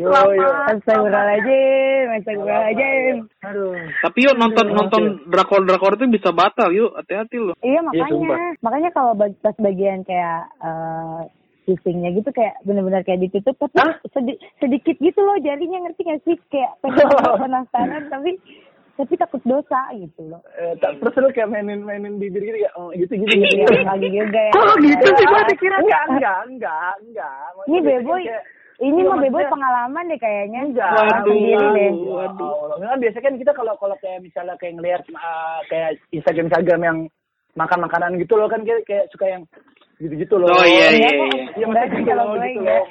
[0.00, 0.48] Yo, yo.
[0.72, 3.16] Astagfirullahaladzim, astagfirullahaladzim.
[3.44, 3.76] Aduh.
[4.00, 7.54] Tapi yuk nonton nonton drakor drakor itu bisa batal yuk, hati-hati loh.
[7.60, 11.22] Iya Iya, makanya, makanya kalau pas bagian kayak eh
[11.68, 16.36] kissingnya gitu kayak bener-bener kayak ditutup tapi sedi- sedikit gitu loh jadinya ngerti gak sih
[16.48, 17.04] kayak pengen
[17.44, 18.40] penasaran tapi
[18.98, 20.42] tapi takut dosa gitu loh.
[20.58, 23.30] Eh, tak- terus lu kayak mainin mainin bibir gitu ya, oh, gitu gitu.
[23.30, 23.86] Iya gitu.
[23.86, 24.52] lagi juga ya.
[24.52, 25.24] Kok lo gitu sih?
[25.30, 27.38] Gua dikira enggak, enggak, enggak, enggak.
[27.70, 28.22] Ini beboy,
[28.82, 30.60] ini Iya, mah beboy pengalaman deh kayaknya.
[30.66, 30.90] Enggak.
[31.22, 31.90] Sendiri deh.
[32.10, 32.54] Waduh.
[32.74, 32.76] Waduh.
[32.82, 36.98] Kan biasanya kan kita kalau kalau kayak misalnya kayak ngelihat uh, kayak Instagram Instagram yang
[37.54, 39.42] makan makanan gitu loh kan kayak, kayak suka yang
[39.98, 40.50] gitu-gitu loh.
[40.50, 41.26] Oh, iya, Iya iya, kok.
[41.26, 41.44] iya.
[41.58, 42.84] Iya, gitu kalau gue gitu loh.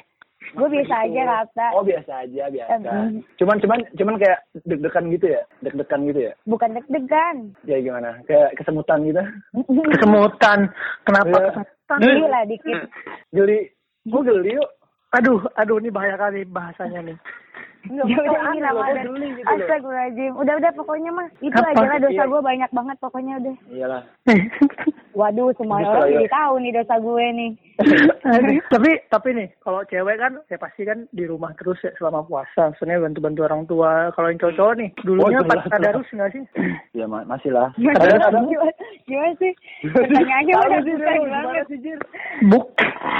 [0.50, 1.04] Gue biasa Gitu.
[1.10, 1.66] aja rata.
[1.72, 2.90] Oh biasa aja biasa.
[2.90, 3.20] Mm.
[3.36, 6.32] Cuman cuman cuman kayak deg-degan gitu ya, deg-degan gitu ya.
[6.44, 7.36] Bukan deg-degan.
[7.62, 8.10] Ya gimana?
[8.24, 9.22] Kayak kesemutan gitu.
[9.92, 10.58] Kesemutan.
[11.02, 11.46] Kenapa Iya.
[11.50, 11.98] kesemutan?
[11.98, 12.78] Geli lah dikit.
[13.30, 13.58] Geli.
[14.04, 14.68] Gue geli yuk.
[15.10, 17.16] Aduh, aduh ini bahaya kali bahasanya nih.
[17.88, 19.04] Enggak, Ya udah ini Ramadan.
[19.32, 19.46] gitu.
[19.46, 20.32] Astagfirullahaladzim.
[20.34, 21.72] Udah udah pokoknya mah itu Apa?
[21.72, 22.24] aja lah dosa Iya.
[22.26, 23.54] gue banyak banget pokoknya udah.
[23.70, 24.02] Iyalah.
[25.18, 26.14] Waduh, semua Bisa, orang ya.
[26.14, 27.50] jadi tahu nih dosa gue nih.
[28.72, 32.70] Tapi tapi nih kalau cewek kan ya pasti kan di rumah terus ya selama puasa
[32.70, 36.42] maksudnya bantu-bantu orang tua kalau yang cowok nih dulunya Oh, pas tadarus nggak sih
[36.98, 37.74] Ya ma masih lah.
[37.74, 39.52] Gimana, sih?
[39.84, 41.64] Pertanyaannya udah susah banget.
[41.66, 41.98] sih, Jir?
[42.44, 42.66] buk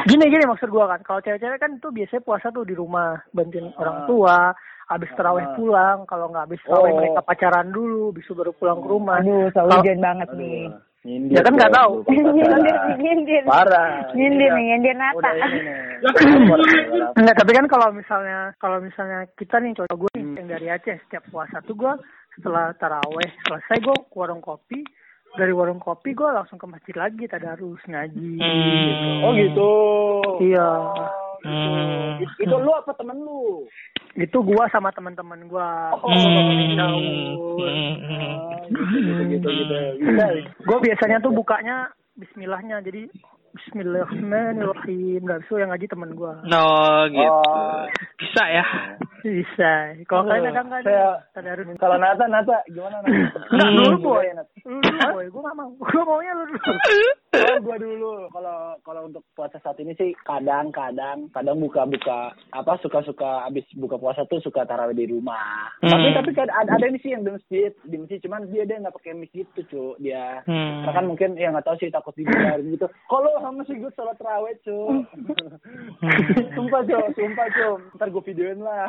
[0.04, 3.74] gini gini maksud gua kan kalau cewek-cewek kan tuh biasanya puasa tuh di rumah bantuin
[3.74, 4.54] orang tua
[4.86, 5.54] habis terawih Ah.
[5.54, 6.96] pulang kalau nggak habis terawih Oh.
[6.96, 10.70] mereka pacaran dulu bisa baru pulang ke rumah Aduh, saujon banget nih.
[11.06, 11.92] Nyindir Ya kan nggak tahu.
[12.10, 13.42] nyindir, nyindir.
[13.46, 14.10] Parah.
[14.18, 15.30] Nyindir nih, nyindir Nata.
[17.14, 20.36] Enggak, tapi kan kalau misalnya kalau misalnya kita nih cowok gue nih Hmm.
[20.36, 21.92] yang dari Aceh setiap puasa tuh gue
[22.34, 24.82] setelah taraweh selesai gue ke warung kopi
[25.34, 29.10] dari warung kopi gue langsung ke masjid lagi tadarus ngaji gitu.
[29.22, 29.70] Oh gitu.
[30.44, 30.68] Iya.
[31.40, 32.18] Hmm.
[32.18, 33.66] It- Itu lu apa temen lu?
[34.14, 35.68] Itu gue sama teman-teman gue.
[35.94, 36.08] Oh.
[36.08, 36.74] Hmm.
[38.68, 39.74] gitu gitu gitu.
[40.02, 40.24] Bisa.
[40.60, 43.06] Gue biasanya tuh bukanya Bismillahnya jadi
[43.48, 45.24] Bismillahirrahmanirrahim.
[45.24, 46.32] Gak bisa yang ngaji temen gue.
[46.44, 46.66] No
[47.08, 47.32] gitu.
[47.32, 47.82] Oh.
[48.18, 48.64] Bisa ya.
[49.18, 49.72] Bisa.
[50.04, 51.66] Kalau Aduh, kalian kadang kan saya- tadarus.
[51.76, 53.40] Kalau Nata, Nata gimana Nata?
[53.50, 53.76] Enggak, Hmm.
[53.76, 54.26] dulu boy.
[54.64, 55.26] Lu dulu boy.
[55.26, 55.70] Gue gak mau.
[55.90, 56.60] Gue maunya lu dulu.
[57.28, 58.32] Oh, gua dulu.
[58.32, 64.24] Kalau kalau untuk puasa saat ini sih kadang-kadang kadang buka-buka apa suka-suka abis buka puasa
[64.32, 65.68] tuh suka tarawih di rumah.
[65.84, 65.92] Hmm.
[65.92, 68.80] Tapi tapi kan ada, ada ini sih yang di masjid, di masjid cuman dia dia
[68.80, 69.84] nggak pakai mic gitu, cu.
[70.00, 70.88] Dia Hmm.
[70.88, 72.88] karena kan mungkin ya nggak tahu sih takut didengar gitu.
[73.12, 74.78] Kalau sama sih gue sholat tarawih, cu.
[76.56, 76.98] sumpah, cu.
[77.12, 77.68] Sumpah, cu.
[78.00, 78.88] Ntar gue videoin lah.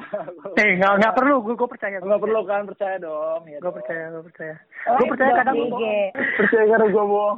[0.56, 1.44] Eh, nggak nggak perlu.
[1.44, 2.00] Gue gue percaya.
[2.00, 3.44] Nggak perlu kan, percaya dong.
[3.52, 4.16] Ya Gue percaya.
[4.16, 4.56] Gue percaya.
[4.88, 5.96] Oh, Gue percaya kadang gue
[6.40, 7.38] percaya karena gue bohong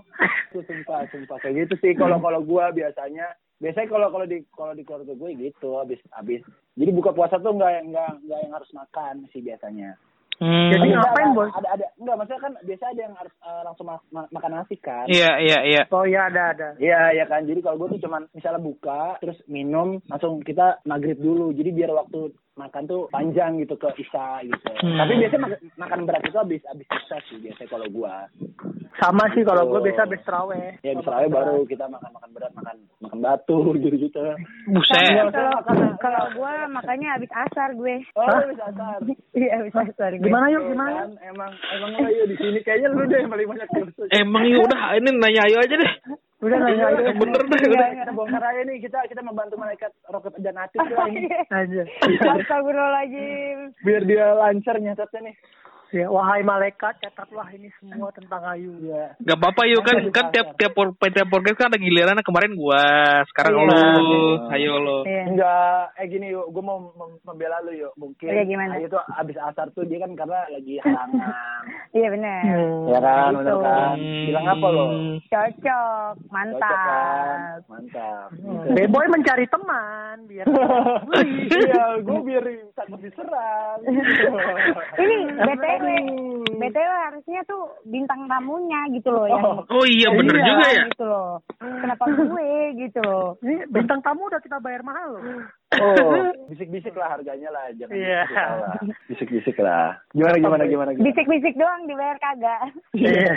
[0.92, 3.28] sumpah sumpah kayak gitu sih kalau kalau gue biasanya
[3.64, 6.42] biasanya kalau kalau di kalau di keluarga gue gitu habis habis
[6.76, 9.96] jadi buka puasa tuh nggak nggak nggak yang harus makan sih biasanya
[10.42, 10.74] Hmm.
[10.74, 11.54] Jadi ngapain, Boy?
[11.54, 14.74] ada ada enggak maksudnya kan biasa ada yang harus eh, langsung ma- ma- makan nasi
[14.82, 15.82] kan Iya iya iya.
[15.94, 16.68] Oh iya ada ada.
[16.82, 17.46] Iya, ya kan.
[17.46, 21.54] Jadi kalau gue tuh cuman misalnya buka, terus minum, langsung kita maghrib dulu.
[21.54, 24.70] Jadi biar waktu makan tuh panjang gitu ke isya gitu.
[24.78, 24.98] Hmm.
[24.98, 28.30] Tapi biasanya mak- makan berat itu habis habis isya sih biasanya kalau gua.
[28.94, 29.84] Sama sih kalau gue Oh.
[29.84, 30.78] biasa habis terawih.
[30.80, 34.22] Ya bisa aja baru kita makan makan berat, makan makan batu gitu gitu.
[34.68, 35.26] Buset.
[35.28, 35.56] Kalau
[35.98, 38.04] kalau gue makanya habis asar gue.
[38.14, 38.46] Oh, Hah?
[38.46, 39.00] bisa asar.
[39.32, 40.22] Iya habis asar gue.
[40.22, 40.62] Gimana yuk?
[40.62, 40.92] Tuh Gimana?
[40.94, 44.04] kan, Emang emang lo yuk di sini kayaknya lu deh yang paling banyak dosa.
[44.12, 45.94] Emang ya udah ini nanya ayo aja deh.
[46.42, 47.02] Udah nanya aja.
[47.06, 47.60] Yang bener deh.
[47.62, 47.90] Udah, Udah.
[48.02, 51.30] kita bongkar aja nih kita kita membantu malaikat roket dan atis lah ini.
[51.54, 51.84] Aja.
[52.42, 53.58] Astagfirullahaladzim.
[53.86, 55.36] Biar dia lancar nyatetnya nih.
[55.92, 58.72] Ya, wahai malaikat, catatlah ini semua tentang Ayu.
[58.80, 59.12] Iya.
[59.20, 62.80] Gak apa-apa yuk kan kan tiap tiap por- tiap podcast kan ada giliran kemarin gua
[63.28, 63.68] sekarang Iya.
[63.68, 63.76] lu
[64.50, 65.24] ayo lo Iya.
[65.28, 67.92] Enggak, eh gini yuk, gue mau mem- membela lu yuk.
[67.96, 68.80] Mungkin Iya, gimana?
[68.80, 71.64] Ayu tuh abis asar tuh dia kan karena lagi halangan.
[71.92, 72.44] Iya benar.
[72.88, 73.40] ya kan, Gitu.
[73.44, 73.96] bener kan?
[74.00, 74.86] Bilang apa lo?
[74.88, 76.32] Cocok, Cocok kan?
[76.32, 77.60] mantap.
[77.68, 78.28] Mantap.
[78.72, 80.48] Beboy mencari teman biar
[81.60, 83.80] Iya, gue biar takut diserang.
[85.02, 85.18] Ini
[85.82, 85.88] BTW,
[86.58, 90.46] BTW harusnya tuh bintang tamunya gitu loh yang oh iya bener Iya.
[90.46, 91.32] juga ya gitu loh.
[91.60, 93.28] Kenapa gue gitu loh.
[93.42, 95.24] Ini bintang tamu udah kita bayar mahal loh.
[95.76, 96.14] Oh,
[96.52, 98.22] bisik-bisik lah harganya lah, jangan Iya.
[98.24, 98.76] bisik lah.
[99.08, 99.88] Bisik-bisik lah.
[100.12, 101.06] Gimana gimana gimana gimana?
[101.08, 102.62] Bisik-bisik doang dibayar kagak.
[102.94, 103.34] Iya.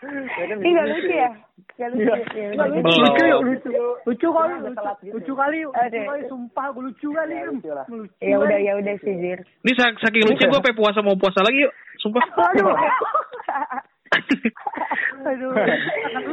[0.00, 1.30] Ini gak lucu ya?
[1.76, 2.08] Gak lucu.
[2.08, 2.16] Iya.
[2.32, 2.48] ya?
[2.56, 2.88] Gak lucu.
[3.00, 3.70] Lucu yuk, lucu.
[4.08, 5.12] Lucu kali, Ada lucu, telat gitu.
[5.16, 5.72] lucu kali, yuk.
[5.72, 5.88] Ada.
[5.90, 7.34] lucu kali, sumpah gue lucu kali.
[7.34, 7.68] Ya, lucu.
[7.68, 8.66] Lucu Ya udah kali.
[8.66, 9.38] ya udah sih Zir.
[9.60, 12.74] ini sak- saking lucu gua pe puasa mau puasa lagi yuk sumpah Aduh.
[15.30, 15.52] Aduh.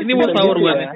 [0.02, 0.90] ini mau sahur gua nih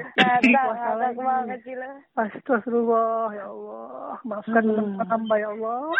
[1.14, 1.90] banget lo.
[2.18, 4.18] Astagfirullah, ya Allah.
[4.26, 4.64] Maafkan
[4.98, 5.94] hamba, ya Allah.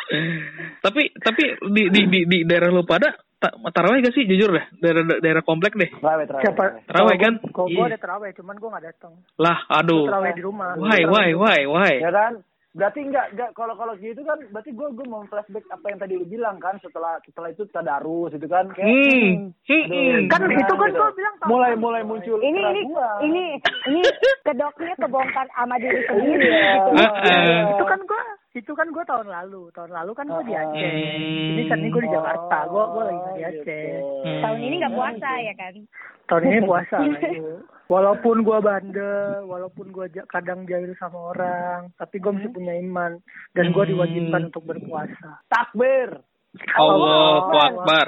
[0.83, 4.65] tapi tapi di di di, di daerah lu pada ta- tarawih gak sih jujur deh
[4.79, 6.45] daerah daerah komplek deh Terawih, terawih.
[6.45, 6.65] Siapa?
[6.87, 7.33] Terawih kan?
[7.45, 7.89] Kalau gue Iya.
[7.89, 9.13] ada terawih, cuman gue gak datang.
[9.37, 10.73] lah aduh Terawih di rumah.
[10.77, 12.41] why why why why Ya kan?
[12.73, 16.17] Berarti enggak enggak kalau kalau gitu kan berarti gue gue mau flashback apa yang tadi
[16.17, 20.57] lu bilang kan setelah setelah itu tadarus itu kan kayak hmm aduh, hmm Kan gimana
[20.57, 20.97] itu kan gitu.
[20.97, 22.81] gue bilang mulai mulai muncul Ini ini
[23.21, 23.45] ini
[23.91, 24.01] ini
[24.47, 26.73] kedoknya kebongkar sama diri sendiri Iya.
[26.73, 26.91] gitu.
[26.97, 27.77] Ah.
[27.77, 28.23] Itu kan gue
[28.53, 29.73] itu kan gue tahun lalu.
[29.73, 30.93] Tahun lalu kan gue di Aceh.
[30.93, 31.53] Hmm.
[31.57, 32.57] Ini saat ini gue di Jakarta.
[32.69, 33.65] Gue gue lagi di Aceh.
[33.65, 34.29] gitu.
[34.41, 35.75] Tahun ini nggak puasa ya kan?
[36.29, 36.97] Tahun ini puasa.
[37.93, 43.21] Walaupun gue bandel, walaupun gue kadang jahil sama orang, tapi gue masih punya iman
[43.53, 45.45] dan gue diwajibkan untuk berpuasa.
[45.47, 46.17] Takbir.
[46.73, 48.07] Allahu Akbar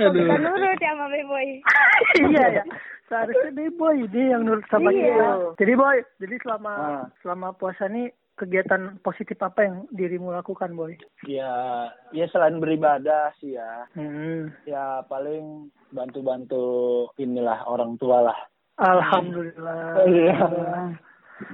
[0.00, 1.48] aduh kita nurut ya sama Beboy?
[2.24, 2.64] iya ya.
[3.04, 5.04] Seharusnya nih boy ini yang nurut sama Iya.
[5.04, 5.28] kita.
[5.60, 7.04] Jadi boy, jadi selama Ah.
[7.20, 10.98] selama puasa nih kegiatan positif apa yang dirimu lakukan boy?
[11.26, 14.50] Ya, ya selain beribadah sih ya, Hmm.
[14.66, 18.38] ya paling bantu-bantu inilah orang tua lah.
[18.82, 20.02] Alhamdulillah.
[20.10, 20.38] Iya.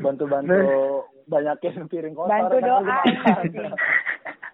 [0.01, 0.57] Bantu-bantu
[1.29, 2.33] banyakin piring kotor.
[2.33, 2.97] Bantu doa.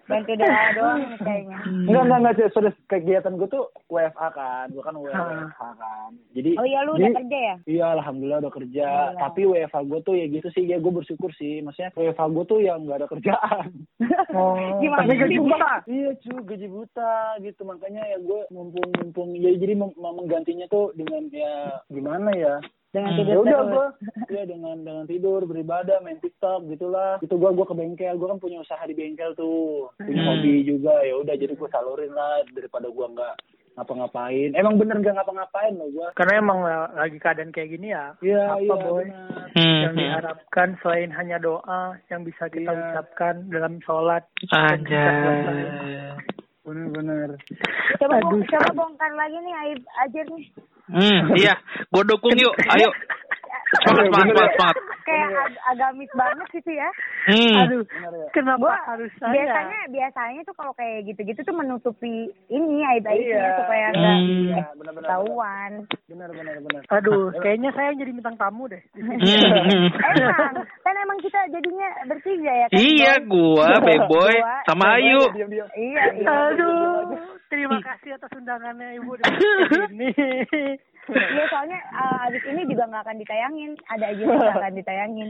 [0.07, 1.59] Bantu doa doang kayaknya.
[1.66, 2.35] Enggak, enggak, enggak.
[2.37, 2.49] Cik.
[2.51, 4.66] Sudah kegiatan gue tuh WFA kan.
[4.71, 5.42] Gue kan WFA
[5.75, 6.11] kan.
[6.31, 7.57] Jadi, Oh iya lu jadi- udah kerja ya?
[7.66, 8.87] Iya, alhamdulillah udah kerja.
[8.87, 9.21] Alhamdulillah.
[9.21, 11.59] Tapi WFA gue tuh ya gitu sih, ya gue bersyukur sih.
[11.61, 13.66] Maksudnya WFA gue tuh yang nggak ada kerjaan.
[14.29, 15.21] Oh, Gimana tapi sih?
[15.23, 15.73] gaji buta.
[15.88, 17.64] iya cu, gaji buta gitu.
[17.64, 19.33] Makanya ya gue mumpung-mumpung.
[19.33, 22.61] Ya jadi menggantinya tuh dengan ya gimana ya.
[22.97, 23.19] Dengan Hmm.
[23.21, 23.69] tidur Ya udah terus.
[23.69, 23.87] gue,
[24.33, 27.21] ya dengan dengan tidur, beribadah, main TikTok gitulah.
[27.21, 30.29] Itu gue gue ke bengkel, gue kan punya usaha di bengkel tuh, punya Hmm.
[30.33, 31.05] hobi juga.
[31.05, 33.35] Ya udah jadi gue salurin lah daripada gue nggak
[33.77, 34.57] ngapa-ngapain.
[34.57, 36.09] Emang bener nggak ngapa-ngapain loh gue.
[36.17, 38.17] Karena emang la- lagi keadaan kayak gini ya.
[38.19, 39.05] Iya, apa iya, boy?
[39.05, 39.45] benar.
[39.53, 40.01] Hmm, Yang hmm.
[40.01, 42.81] diharapkan selain hanya doa yang bisa kita Iya.
[42.97, 44.25] ucapkan dalam sholat.
[44.49, 45.05] aja
[46.65, 47.39] Bener-bener.
[47.97, 48.43] Coba, Aduh.
[48.43, 50.47] coba bongkar lagi nih aib ajar nih.
[50.88, 51.55] Hmm iya
[51.88, 52.90] gua dukung yuk ayo
[53.77, 56.90] semangat semangat semangat semangat kayak ag- agamis banget gitu ya.
[57.27, 57.55] Hmm.
[57.62, 58.27] Aduh, ya?
[58.33, 59.31] kenapa Gua harus saya?
[59.33, 62.14] biasanya biasanya tuh kalau kayak gitu-gitu tuh menutupi
[62.49, 63.55] ini aib-aibnya Iya.
[63.57, 64.27] supaya enggak Hmm.
[64.27, 65.07] Iya, benar-benar.
[65.07, 65.72] ketahuan.
[66.07, 66.81] Benar benar benar.
[66.92, 68.83] Aduh, kayaknya saya yang jadi bintang tamu deh.
[68.94, 69.87] Hmm.
[70.11, 72.77] Emang, kan emang kita jadinya bertiga ya kan?
[72.77, 75.22] Iya, gua, Beboy, sama Ayu.
[75.33, 75.68] Diam-diam.
[75.70, 76.27] Iya, iya.
[76.51, 77.14] Aduh,
[77.49, 79.25] terima kasih atas undangannya Ibu di
[79.71, 80.11] sini.
[81.07, 83.73] Iya, soalnya uh, abis ini juga nggak akan ditayangin.
[83.87, 85.29] Ada aja yang nggak akan ditayangin.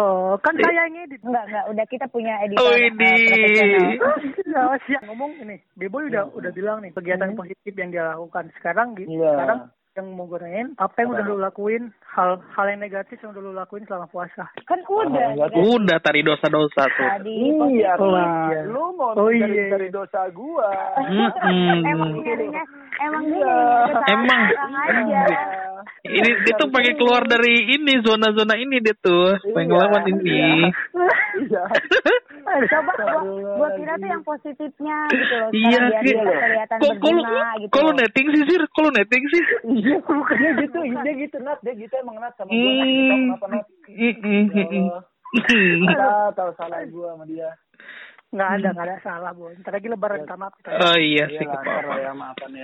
[0.00, 1.20] Oh, kan saya yang edit.
[1.20, 1.64] Enggak, enggak.
[1.68, 3.12] Udah kita punya editor Oh, uh, ini.
[4.00, 4.64] profesional.
[4.72, 5.60] Oh, siap ngomong ini.
[5.76, 9.20] Beboy udah udah bilang nih kegiatan positif yang dia lakukan sekarang gitu.
[9.20, 9.32] Iya.
[9.36, 10.38] Sekarang yang mau gue
[10.78, 14.46] apa yang udah lu lakuin hal hal yang negatif yang udah lu lakuin selama puasa
[14.62, 15.34] Kan udah.
[15.34, 15.58] enggak kan?
[15.66, 17.06] Udah tadi dosa-dosa tuh.
[17.10, 17.34] Tadi
[17.74, 18.70] Iya, Oh, iya.
[18.70, 19.66] Lu mau Oh, dari, iya.
[19.74, 20.70] dari dosa gua.
[21.82, 22.62] Emang nyarinya
[23.02, 23.54] emang Iya.
[23.90, 24.42] kesalahan Emang.
[24.78, 25.22] aja.
[26.06, 30.42] Ini dia tuh pengen keluar dari ini zona-zona ini dia tuh, pengen Iya, ngelawan ini.
[31.40, 31.64] Iya.
[32.42, 33.20] Coba gua,
[33.56, 35.50] gua kira tuh yang positifnya gitu loh.
[35.52, 37.72] Iya, biar kelihatan Kok berguna gitu.
[37.72, 39.42] kalau netting sih sir, kalau netting sih.
[39.64, 39.96] Iya,
[40.36, 43.22] dia gitu, dia gitu nat, dia gitu emang nat sama Kita Hmm.
[43.26, 43.66] kenapa nat?
[43.86, 44.12] Ya.
[44.20, 44.86] Mm-mm.
[46.34, 47.50] Tahu salah gua sama dia.
[48.30, 51.50] nggak ada nggak ada salah bu ntar lagi lebaran minta maaf kita Oh iya Iya
[51.50, 51.50] sih.
[51.50, 52.54] ya maafan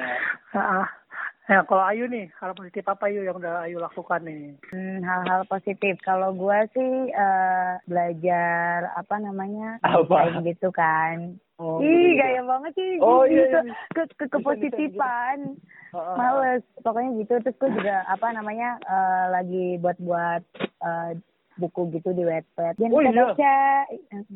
[1.48, 1.56] ya.
[1.56, 4.58] Nah, kalau Ayu nih, hal positif apa Ayu yang udah Ayu lakukan nih?
[4.70, 5.94] Hmm, hal-hal positif.
[6.02, 9.78] Kalau gua sih eh, belajar apa namanya?
[9.86, 10.42] Apa?
[10.42, 11.38] gitu kan.
[11.56, 12.20] Oh, Ih, gitu.
[12.20, 12.90] gaya banget sih.
[13.00, 13.58] Oh, iya, gitu.
[13.64, 13.74] iya.
[13.94, 15.56] Ke, ke kepositifan.
[15.94, 16.16] Heeh.
[16.18, 16.62] Males.
[16.84, 17.34] Pokoknya gitu.
[17.40, 21.10] Terus gue juga apa namanya eh, lagi buat-buat eh,
[21.56, 22.76] buku gitu di Wattpad.
[22.76, 23.24] Oh, kita iya?
[23.24, 23.56] baca.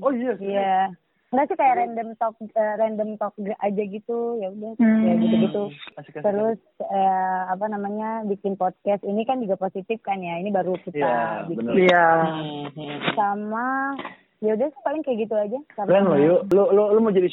[0.01, 0.33] Oh iya.
[0.40, 0.77] Iya.
[1.30, 4.18] Enggak sih kayak random talk eh, random talk aja gitu.
[4.36, 5.02] Ya udah Hmm.
[5.06, 5.62] ya gitu-gitu.
[5.94, 10.42] Asik, asik, Terus eh, apa namanya bikin podcast ini kan juga positif kan ya.
[10.42, 11.74] Ini baru kita Iya, bikin bener.
[11.78, 12.06] Iya.
[13.14, 13.94] sama
[14.40, 15.59] ya udah sih paling kayak gitu aja.
[15.74, 16.40] Keren lo yuk.
[16.50, 17.29] Lu, lu, lu mau jadi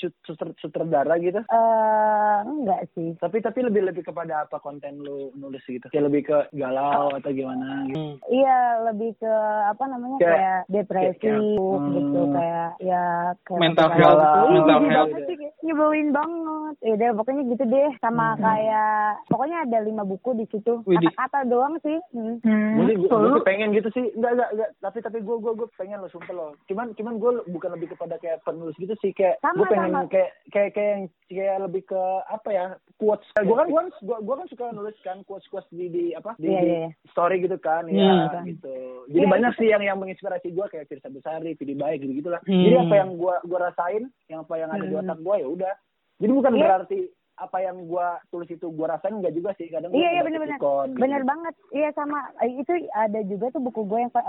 [0.57, 1.39] sutradara gitu?
[1.39, 3.15] Eh, enggak sih.
[3.17, 5.87] Tapi tapi lebih lebih kepada apa konten lu nulis gitu?
[5.87, 8.19] Kayak lebih ke galau atau gimana gitu?
[8.27, 9.33] Iya, lebih ke
[9.65, 11.91] apa namanya Kayak- kayak, depresi kayak- hmm.
[11.93, 13.03] gitu kayak ya
[13.41, 14.51] kayak Mental kayak health, gitu.
[14.51, 15.11] Mental gini health.
[15.15, 16.73] kayak nyebelin banget.
[16.77, 18.41] Ya udah pokoknya gitu deh sama Hmm.
[18.43, 18.93] kayak
[19.27, 20.73] pokoknya ada lima buku di situ.
[20.83, 21.97] Kata-kata doang sih.
[22.11, 22.35] Hmm.
[22.43, 22.83] Hmm.
[22.83, 24.69] Jadi gue, lu- pengen gitu sih, enggak enggak enggak.
[24.77, 26.47] Tapi tapi gue gue gue pengen lo sumpah lo.
[26.67, 30.09] Cuman cuman gue bukan lebih kepada kayak penulis gitu sih kayak gue pengen sama.
[30.09, 33.27] kayak kayak kayak yang- kayak lebih ke apa ya quotes.
[33.35, 36.47] Gue kan gue gue gue kan suka nulis kan quotes quotes di di apa di,
[36.47, 36.89] Iya, di iya, iya.
[37.07, 38.33] story gitu kan Iya.
[38.33, 38.75] ya gitu.
[39.07, 42.41] Jadi Iya, banyak sih yang yang menginspirasi gue kayak Firsa Besari, Vidi Baik gitu gitulah.
[42.43, 42.63] Hmm.
[42.63, 45.01] Jadi apa yang gue gue rasain, yang apa yang ada di Hmm.
[45.01, 45.73] otak gue ya udah.
[46.17, 46.61] Jadi bukan Iya.
[46.65, 46.99] berarti
[47.37, 50.87] apa yang gue tulis itu gue rasain enggak juga sih kadang Iya iya benar-benar sikon,
[50.89, 50.99] gitu.
[50.99, 54.21] benar banget iya sama Eh, itu ada juga tuh buku gue yang eh,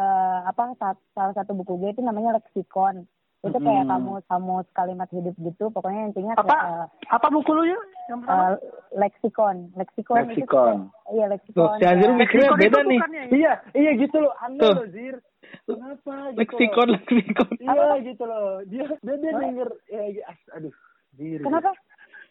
[0.44, 3.08] apa sa- salah satu buku gue itu namanya leksikon
[3.40, 3.90] itu kayak Mm.
[3.92, 7.78] kamus kamus kalimat hidup gitu pokoknya intinya apa kayak, eh, apa buku lu ya?
[8.10, 8.52] Eh,
[8.94, 10.76] leksikon leksikon itu Leksikon.
[10.84, 12.98] kayak- iya Tuh, leksikon si Azir kayak- mikirnya beda itu nih.
[12.98, 13.30] bukannya ya?
[13.30, 14.32] Iya, iya gitu loh.
[14.38, 14.74] Aneh Tuh.
[14.74, 15.16] loh, Zir.
[15.64, 16.94] Kenapa gitu Leksikon, loh.
[16.98, 17.48] leksikon.
[17.58, 18.48] Iya gitu loh.
[18.66, 20.74] Dia dia dia denger ya as, aduh.
[21.14, 21.40] Zir.
[21.40, 21.70] kenapa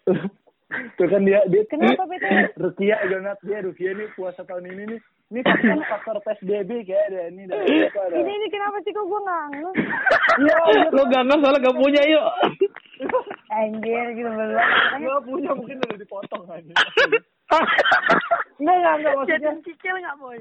[0.68, 2.52] Tuh kan dia dia Kenapa, Peter?
[2.60, 5.00] Rukia Jonat dia Rukia nih puasa tahun ini nih.
[5.28, 7.48] Ini faktor faktor PSBB kayak ada ini.
[7.48, 8.16] Apa ada?
[8.16, 9.76] ini ini kenapa sih kok gue ngangus
[10.44, 10.88] Iya, iya.
[10.92, 12.26] Lo gak nggak soalnya gak punya yuk.
[13.60, 14.60] anjir gitu belum
[15.00, 16.74] Nggak punya mungkin udah dipotong aja.
[18.58, 20.38] Enggak, enggak, enggak maksudnya Jadi cicil nggak boy?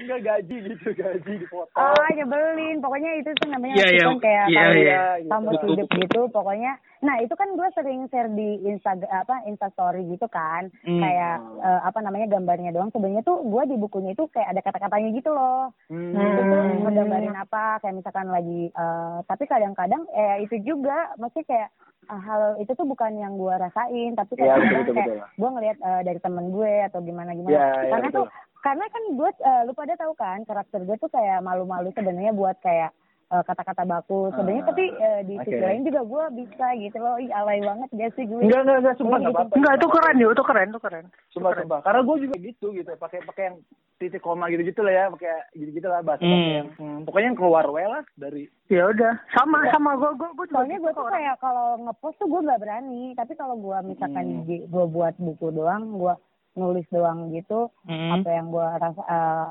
[0.00, 1.76] enggak gaji gitu, gaji dipotong.
[1.76, 3.92] ah nyebelin pokoknya itu tuh namanya Iya, iya.
[3.92, 5.00] leksikon kayak Iya, kamus- iya.
[5.28, 10.02] kamus Betul, hidup gitu pokoknya nah itu kan gue sering share di Instagram apa Instastory
[10.08, 10.98] gitu kan Hmm.
[10.98, 15.08] kayak eh, apa namanya gambarnya doang sebenarnya tuh gue di bukunya itu kayak ada kata-katanya
[15.12, 16.16] gitu loh Hmm.
[16.16, 21.68] itu tuh ngegambarin apa kayak misalkan lagi eh, tapi kadang-kadang eh itu juga maksudnya kayak
[22.08, 25.28] hal itu tuh bukan yang gue rasain tapi Iya, kadang-kadang betul, betul, kayak betul.
[25.36, 28.16] gue ngelihat eh, dari temen gue atau gimana gimana Iya, iya, karena betul.
[28.16, 28.26] tuh
[28.58, 32.56] karena kan gue eh, lu pada tahu kan karakter gue tuh kayak malu-malu sebenarnya buat
[32.64, 32.90] kayak
[33.30, 35.60] kata-kata baku sebenarnya Ah, tapi eh, di sisi oke.
[35.62, 38.96] lain juga gue bisa gitu loh Ih, alay banget gak sih gue Enggak, enggak, enggak,
[38.96, 39.38] sumpah enggak gitu.
[39.38, 39.54] apa-apa.
[39.54, 41.04] Enggak itu keren yuk, itu keren, itu keren.
[41.28, 41.80] Sumpah, sumpah.
[41.82, 43.56] Karena gue juga gitu gitu, pakai pakai yang
[43.98, 46.48] titik koma gitu-gitu lah ya, pakai gitu-gitu lah bahasa Hmm.
[46.48, 50.46] yang hmm, pokoknya yang keluar well lah dari Ya udah, sama sama gue gue gue
[50.48, 54.64] soalnya gue tuh kayak kalau ngepost tuh gue gak berani tapi kalau gue misalkan Hmm.
[54.64, 56.14] gue buat buku doang gue
[56.54, 58.12] nulis doang gitu Hmm.
[58.14, 59.46] apa yang gue rasa eh,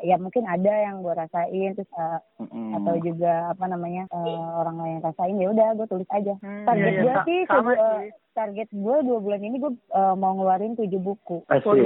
[0.00, 2.74] ya mungkin ada yang gue rasain terus eh, Hmm.
[2.74, 6.88] atau juga apa namanya eh, orang lain rasain ya udah gue tulis aja Hmm, target
[6.88, 7.02] iya, iya.
[7.04, 8.08] gue sih sama sih.
[8.34, 11.78] Target gue dua bulan ini gue eh, mau ngeluarin tujuh buku Asik.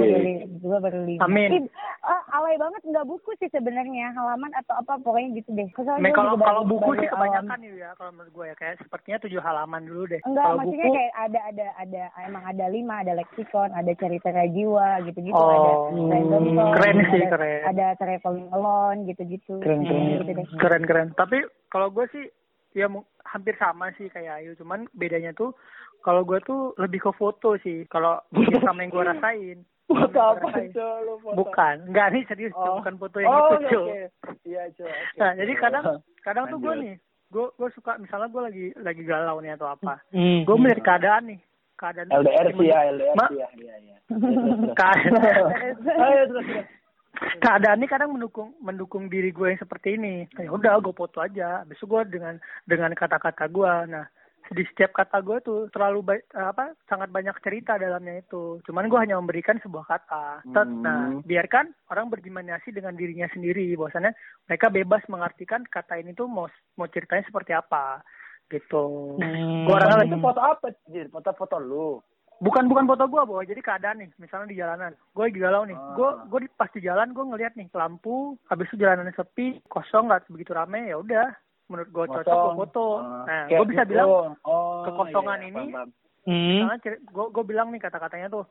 [0.59, 1.49] gue baru lima Amin.
[1.49, 1.63] Ih,
[2.03, 5.69] ah, alay banget nggak buku sih sebenarnya halaman atau apa pokoknya gitu deh.
[5.77, 10.03] Kalau kalau buku sih kebanyakan ya kalau menurut gue ya kayak sepertinya tujuh halaman dulu
[10.09, 10.21] deh.
[10.25, 14.29] Enggak, kalau maksudnya buku kayak ada ada ada emang ada lima, ada leksikon, ada cerita
[14.49, 17.61] jiwa gitu-gitu, Oh, ada random song, keren sih, ada, keren.
[17.67, 19.53] ada traveling alone gitu-gitu.
[19.61, 19.99] Keren, keren.
[20.01, 20.45] Hmm, gitu deh.
[20.57, 21.07] keren keren.
[21.13, 21.37] Tapi
[21.69, 22.25] kalau gue sih
[22.73, 22.85] ya
[23.25, 25.53] hampir sama sih kayak Ayu, cuman bedanya tuh
[25.99, 27.83] kalau gue tuh lebih ke foto sih.
[27.91, 28.21] Kalau
[28.63, 29.57] sama yang gue rasain.
[29.89, 30.69] Foto apa rasain.
[30.69, 31.35] itu lu foto?
[31.43, 32.77] Bukan, enggak nih serius, Oh.
[32.79, 33.77] bukan foto yang oh, itu, cuy.
[33.77, 33.99] oke.
[34.45, 34.85] Iya, cuy.
[34.85, 35.17] oke.
[35.17, 35.83] Nah, jadi kadang
[36.21, 36.83] kadang tuh gue Lanjut.
[36.85, 36.95] nih,
[37.29, 40.45] gue gue suka misalnya gue lagi lagi galau nih atau apa, Hmm.
[40.45, 41.39] gue melihat keadaan nih,
[41.75, 43.49] keadaan LDR sih ya, LDR sih ya.
[43.57, 43.97] Iya, iya.
[44.69, 46.65] Terus, Keadaan,
[47.09, 47.21] terus.
[47.21, 47.41] Ayo, terus, terus.
[47.41, 50.27] keadaan ini kadang mendukung mendukung diri gue yang seperti ini.
[50.37, 51.65] Ya udah, gue foto aja.
[51.65, 53.73] Besok gue dengan dengan kata-kata gue.
[53.89, 54.05] Nah,
[54.49, 58.57] di setiap kata gue tuh terlalu baik apa sangat banyak cerita dalamnya itu.
[58.65, 60.41] Cuman gue hanya memberikan sebuah kata.
[60.49, 60.81] Tet- Hmm.
[60.81, 63.77] Nah, biarkan orang berimajinasi dengan dirinya sendiri.
[63.77, 64.13] Bahwasannya
[64.49, 68.01] mereka bebas mengartikan kata ini tuh mau mau ceritanya seperti apa
[68.49, 69.15] gitu.
[69.21, 69.69] Hmm.
[69.69, 71.07] Gue orangnya itu lagi foto apa, Jir?
[71.13, 72.01] Foto-foto lu.
[72.39, 75.73] Bukan bukan foto gue bahwa jadi keadaan nih misalnya di jalanan gue lagi galau nih
[75.73, 75.91] Ah.
[75.91, 80.07] gue gue di pas di jalan gue ngeliat nih lampu habis itu jalanannya sepi kosong
[80.07, 81.27] nggak begitu rame ya udah
[81.67, 83.91] menurut gue cocok gue foto Ah, nah gue bisa gitu.
[83.91, 84.07] bilang
[84.41, 85.89] oh, kekosongan iya, ini paham.
[86.21, 86.57] Hmm.
[86.63, 88.45] misalnya gue gue bilang nih kata-katanya tuh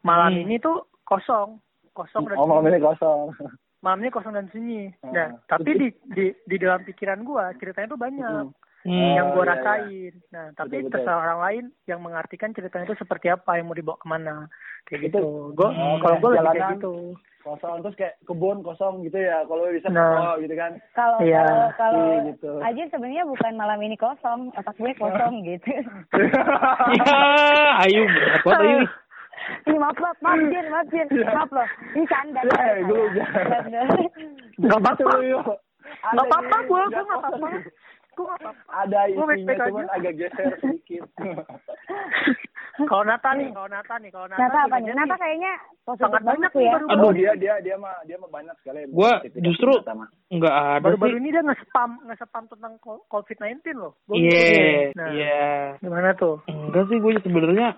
[0.00, 0.42] malam Hmm.
[0.42, 1.58] ini tuh kosong
[1.90, 3.34] kosong dan Oh, malam ini kosong.
[3.80, 5.08] malam ini kosong dan sunyi Ah.
[5.10, 9.12] nah tapi di di di dalam pikiran gue ceritanya tuh banyak Hmm.
[9.12, 10.14] yang gue iya, rasain.
[10.30, 10.92] Nah, tapi Betul, betul.
[10.96, 14.48] terserah orang lain yang mengartikan ceritanya itu seperti apa, yang mau dibawa ke mana,
[14.84, 15.24] kayak Itu- gitu.
[15.52, 16.72] Gue Oh, kalau gue lebih kayak jalanan.
[16.74, 16.94] gitu.
[17.40, 19.40] Kosong terus kayak kebun kosong gitu ya.
[19.42, 20.00] Kalau bisa Nah.
[20.30, 20.72] foto gitu kan.
[20.92, 21.44] Kalau Iya.
[21.74, 22.50] kalau Iya, gitu.
[22.58, 25.72] aja sebenarnya bukan malam ini kosong, otak gue kosong gitu.
[26.90, 27.16] Ya,
[27.82, 28.78] ayo berat banget ayo.
[29.62, 31.68] Ini maaf maaf maaf Jin, maaf Jin, maaf loh.
[31.94, 32.40] Ini canda.
[32.44, 32.80] Canda.
[32.82, 33.04] gue.
[34.62, 35.04] Gak apa-apa.
[35.90, 37.48] Gak apa-apa, gue gak apa-apa.
[38.16, 38.34] Gue.
[38.68, 41.04] Ada Gua isinya cuman agak geser sedikit.
[42.80, 44.94] Kalau Nata nih, kalau Nata nih, kalau Nata, Nata apa nih?
[44.96, 45.52] Nata kayaknya
[45.84, 46.72] sangat banget banyak ya.
[46.72, 48.88] baru Aduh dia dia dia mah dia mah banyak sekali.
[48.88, 49.72] Gua Positif justru
[50.32, 51.20] nggak ada baru-baru sih.
[51.20, 53.92] ini dia nge-spam, nge-spam tentang co- COVID-19 loh.
[54.08, 54.96] Iya.
[54.96, 55.44] Nah, iya.
[55.82, 56.40] Gimana tuh?
[56.48, 57.68] Enggak sih gue sebenarnya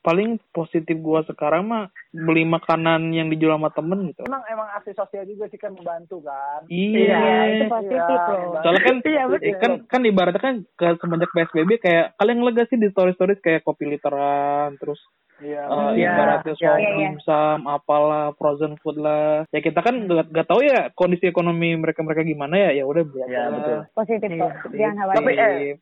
[0.00, 4.24] paling positif gua sekarang mah beli makanan yang dijual sama temen gitu.
[4.24, 6.64] Emang emang aksi sosial juga sih kan membantu kan.
[6.66, 7.18] Iya.
[7.18, 8.60] Iya, itu positif Iya, loh.
[8.60, 9.54] Soalnya kan, Iya, eh, betul.
[9.56, 13.60] kan kan ibaratnya kan ke semenjak PSBB kayak kalian lega sih di story stories kayak
[13.60, 15.02] kopi literan terus
[15.38, 15.62] Iya.
[15.62, 16.98] eh, Iya, ibaratnya iya, soal iya, iya.
[17.04, 22.02] dimsum apalah frozen food lah ya kita kan nggak nggak tahu ya kondisi ekonomi mereka
[22.02, 23.78] mereka gimana ya ya udah beli aja Iya, betul.
[23.92, 24.40] Positif Iya.
[24.40, 24.52] kok.
[24.72, 25.62] Jangan Tapi khawatir.
[25.68, 25.74] eh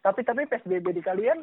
[0.00, 1.38] tapi tapi PSBB di kalian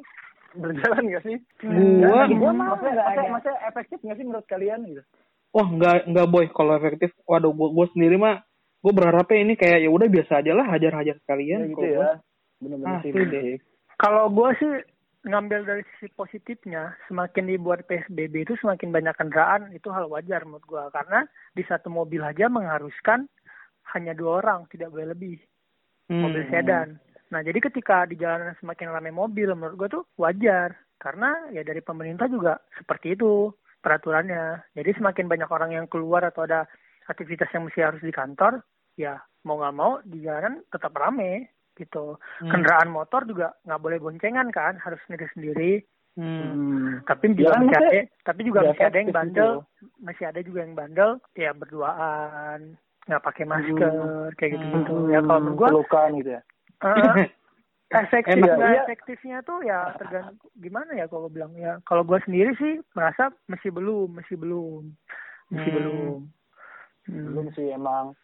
[0.54, 1.38] berjalan nggak sih?
[1.62, 3.34] Gua- Hmm, gua mah maksudnya, nggak maksudnya, ada.
[3.34, 5.04] maksudnya efektif nggak sih menurut kalian gitu?
[5.52, 8.40] wah nggak nggak boy kalau efektif waduh gua, gua sendiri mah
[8.80, 12.02] gue berharapnya ini kayak ya udah biasa aja lah hajar-hajar Ya, sekalian gitu kalau gua.
[12.02, 12.12] ya.
[12.58, 13.58] Bener-bener Asli sih.
[13.96, 14.72] Kalau gue sih
[15.22, 20.66] ngambil dari sisi positifnya, semakin dibuat PSBB itu semakin banyak kendaraan, itu hal wajar menurut
[20.66, 20.82] gue.
[20.90, 21.22] Karena
[21.54, 23.30] di satu mobil aja mengharuskan
[23.94, 25.38] hanya dua orang, tidak boleh lebih.
[26.10, 26.26] Hmm.
[26.26, 26.98] Mobil sedan.
[27.32, 30.76] Nah, jadi ketika di jalanan semakin ramai mobil, menurut gue tuh wajar.
[31.02, 33.50] Karena ya dari pemerintah juga seperti itu
[33.82, 34.62] peraturannya.
[34.78, 36.70] Jadi semakin banyak orang yang keluar atau ada
[37.10, 38.62] aktivitas yang mesti harus di kantor,
[38.94, 42.22] ya mau nggak mau di jalanan tetap rame gitu.
[42.44, 42.52] Hmm.
[42.54, 45.82] Kendaraan motor juga nggak boleh boncengan kan, harus sendiri-sendiri.
[46.14, 46.44] Hmm.
[46.46, 46.92] Hmm.
[47.08, 49.86] Tapi Ya juga kan, masih ada, tapi juga ya masih ada yang efektif bandel, gitu.
[50.04, 52.60] masih ada juga yang bandel, ya berduaan,
[53.10, 53.94] nggak pakai masker,
[54.38, 54.94] kayak gitu gitu.
[54.94, 55.10] Hmm.
[55.10, 56.42] Ya kalau menurut gua pelukan gitu ya.
[56.82, 57.30] Eh,
[58.02, 58.82] efektifnya Enak, iya.
[58.84, 61.78] efektifnya tuh ya tergantung gimana ya kalau bilang ya.
[61.84, 64.84] Kalau gua sendiri sih merasa masih belum, masih belum,
[65.52, 65.78] masih Hmm.
[65.78, 66.20] belum.
[67.10, 67.26] Hmm.
[67.28, 68.16] Belum sih emang.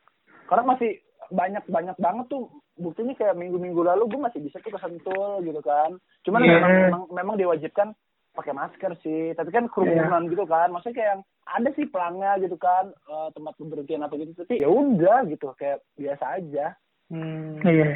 [0.48, 2.48] Karena masih banyak banyak banget tuh
[2.80, 6.00] buktinya kayak minggu-minggu lalu gue masih bisa tuh kesentul gitu kan.
[6.24, 6.56] Cuman Iya.
[6.56, 7.92] memang, memang memang diwajibkan
[8.32, 9.36] pakai masker sih.
[9.36, 10.32] Tapi kan kerumunan Iya.
[10.32, 10.72] gitu kan.
[10.72, 14.32] Maksudnya kayak yang ada sih pelangnya gitu kan eh, tempat pemberhentian apa gitu.
[14.40, 16.66] Tapi ya udah gitu kayak biasa aja.
[17.12, 17.60] Hmm.
[17.60, 17.88] Iya.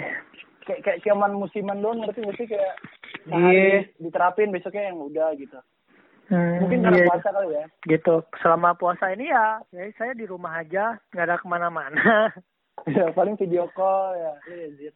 [0.62, 2.74] Kayak kayak cuman musiman doang ngerti nggak sih kayak
[3.22, 3.30] Iya.
[3.30, 3.66] sehari
[4.00, 5.60] diterapin besoknya yang udah gitu.
[6.32, 7.08] Hmm, Mungkin karena iya.
[7.12, 7.66] puasa kali ya.
[7.86, 8.16] gitu.
[8.40, 12.02] Selama puasa ini ya, ya saya di rumah aja, nggak ada ke mana-mana.
[12.90, 14.34] Ya paling video call ya.
[14.50, 14.90] Iya.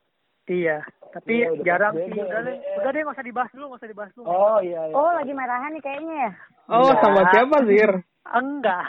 [0.45, 0.77] Iya,
[1.15, 2.11] tapi Iya, udah jarang sih.
[2.13, 2.75] Udah deh, LDR.
[2.75, 4.25] udah deh nggak usah dibahas dulu, nggak usah dibahas dulu.
[4.25, 4.93] Oh iya iya.
[4.93, 6.31] Oh, lagi marahan nih kayaknya ya.
[6.67, 7.31] Oh, sama Enggak.
[7.31, 7.91] siapa, Zir?
[8.25, 8.83] Enggak.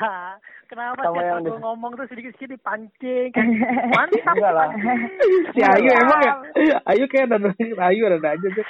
[0.66, 3.30] Kenapa Sama sih yang aku ngomong tuh sedikit-sedikit dipancing?
[3.94, 4.34] Mantap.
[4.34, 4.68] Enggak lah.
[5.52, 6.34] Si Ayu emang ya?
[6.90, 7.54] Ayu kayak ada
[7.86, 8.66] Ayu ada aja tuh.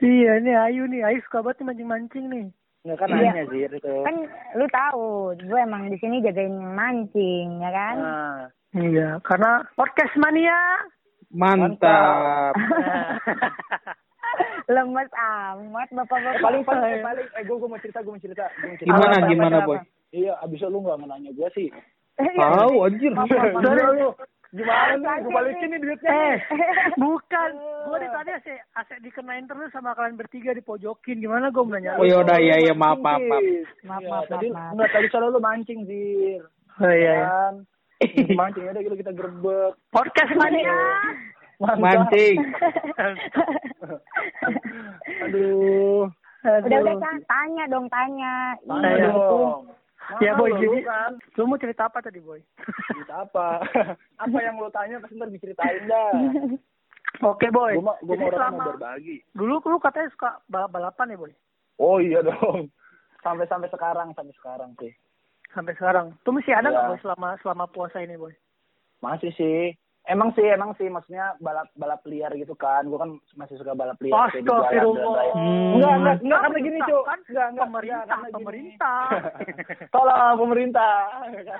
[0.00, 1.06] iya, ini Ayu nih.
[1.06, 2.46] Ayu suka banget nih mancing-mancing nih.
[2.80, 3.20] Nggak kan Iya.
[3.22, 3.92] nanya sih itu.
[4.02, 4.16] kan
[4.56, 8.40] lu tahu gue emang di sini jagain mancing ya kan Nah,
[8.72, 10.56] Iya, karena podcast mania.
[11.30, 12.54] Mantap.
[14.70, 18.68] lemes amat bapak-bapak paling paling paling eh gue gue mau cerita gue mau cerita gue
[18.70, 18.86] mau cerita.
[18.94, 19.78] Gimana Apa, gimana apa, boy?
[19.82, 19.86] apa?
[20.14, 21.68] Iya, abis itu lu nggak nanya gue sih.
[22.18, 23.10] Tahu anjir.
[23.10, 24.08] Gila lu.
[24.50, 25.14] Gimana nih?
[25.22, 26.10] Gue balikin nih duitnya.
[26.10, 26.36] Eh,
[26.98, 27.50] bukan.
[27.86, 31.22] Gue dari tadi asik, asik dikenain terus sama kalian bertiga dipojokin.
[31.22, 31.98] Gimana gue mau nanya?
[31.98, 33.42] Oh yaudah iya iya maaf maaf maaf.
[33.86, 34.74] maaf Iya, maaf tadi maaf, maaf.
[34.74, 36.38] nggak tadi soalnya lu mancing sih.
[36.78, 37.14] Oh iya, iya.
[37.26, 37.54] Kan?
[38.30, 39.72] Mancing udah gitu kita gerbek.
[39.90, 40.72] Podcast mania.
[41.60, 42.36] Mancing.
[45.22, 46.08] Aduh.
[46.40, 49.08] udah udah tanya dong tanya Tanya Iya.
[49.10, 49.68] dong.
[50.18, 51.12] Ya boy, jadi kan.
[51.36, 52.40] lu mau cerita apa tadi boy?
[52.88, 53.62] Cerita apa?
[54.24, 56.10] apa yang lu tanya pasti ntar diceritain dah.
[57.30, 57.76] Oke boy.
[57.76, 59.16] Gue mah gue Jadi mau orang mau selama berbagi.
[59.30, 61.32] dulu lu katanya suka balap balapan ya boy?
[61.78, 62.72] Oh iya dong.
[63.20, 64.90] Sampai sampai sekarang sampai sekarang sih.
[65.50, 66.14] Sampai sekarang.
[66.20, 66.90] Tuh masih ada nggak Iya.
[66.90, 68.30] boy selama selama puasa ini boy?
[69.00, 69.74] Masih sih.
[70.00, 72.82] Emang sih, emang sih, maksudnya balap balap liar gitu kan.
[72.84, 74.32] Gue kan masih suka balap liar.
[74.32, 75.36] Astagfirullah.
[75.36, 75.76] Hmm.
[75.76, 77.04] Enggak, enggak, enggak karena gini, Cuk.
[77.04, 79.00] Kan Enggak, enggak, pemerintah, enggak, pemerintah.
[79.94, 80.94] Tolong pemerintah.
[81.28, 81.58] enggak,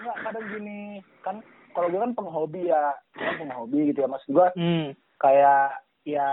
[0.00, 0.80] enggak, kadang gini.
[1.20, 1.36] Kan
[1.70, 2.84] kalau gue kan penghobi ya.
[3.12, 4.08] Gue kan penghobi gitu ya.
[4.08, 4.86] Maksud gue Hmm.
[5.18, 5.62] kayak
[6.02, 6.28] ya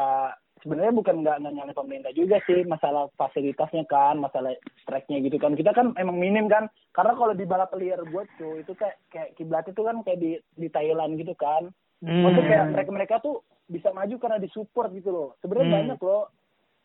[0.66, 4.57] sebenarnya bukan nggak nyalain pemerintah juga sih masalah fasilitasnya kan masalah
[4.89, 8.66] tracknya gitu kan kita kan emang minim kan karena kalau di balap liar buat tuh
[8.66, 11.70] itu kayak kayak kiblat itu kan kayak di di Thailand gitu kan
[12.03, 12.28] Hmm.
[12.28, 13.36] Maksudnya kayak mereka mereka tuh
[13.72, 15.78] bisa maju karena disupport gitu loh sebenarnya Hmm.
[15.80, 16.24] banyak loh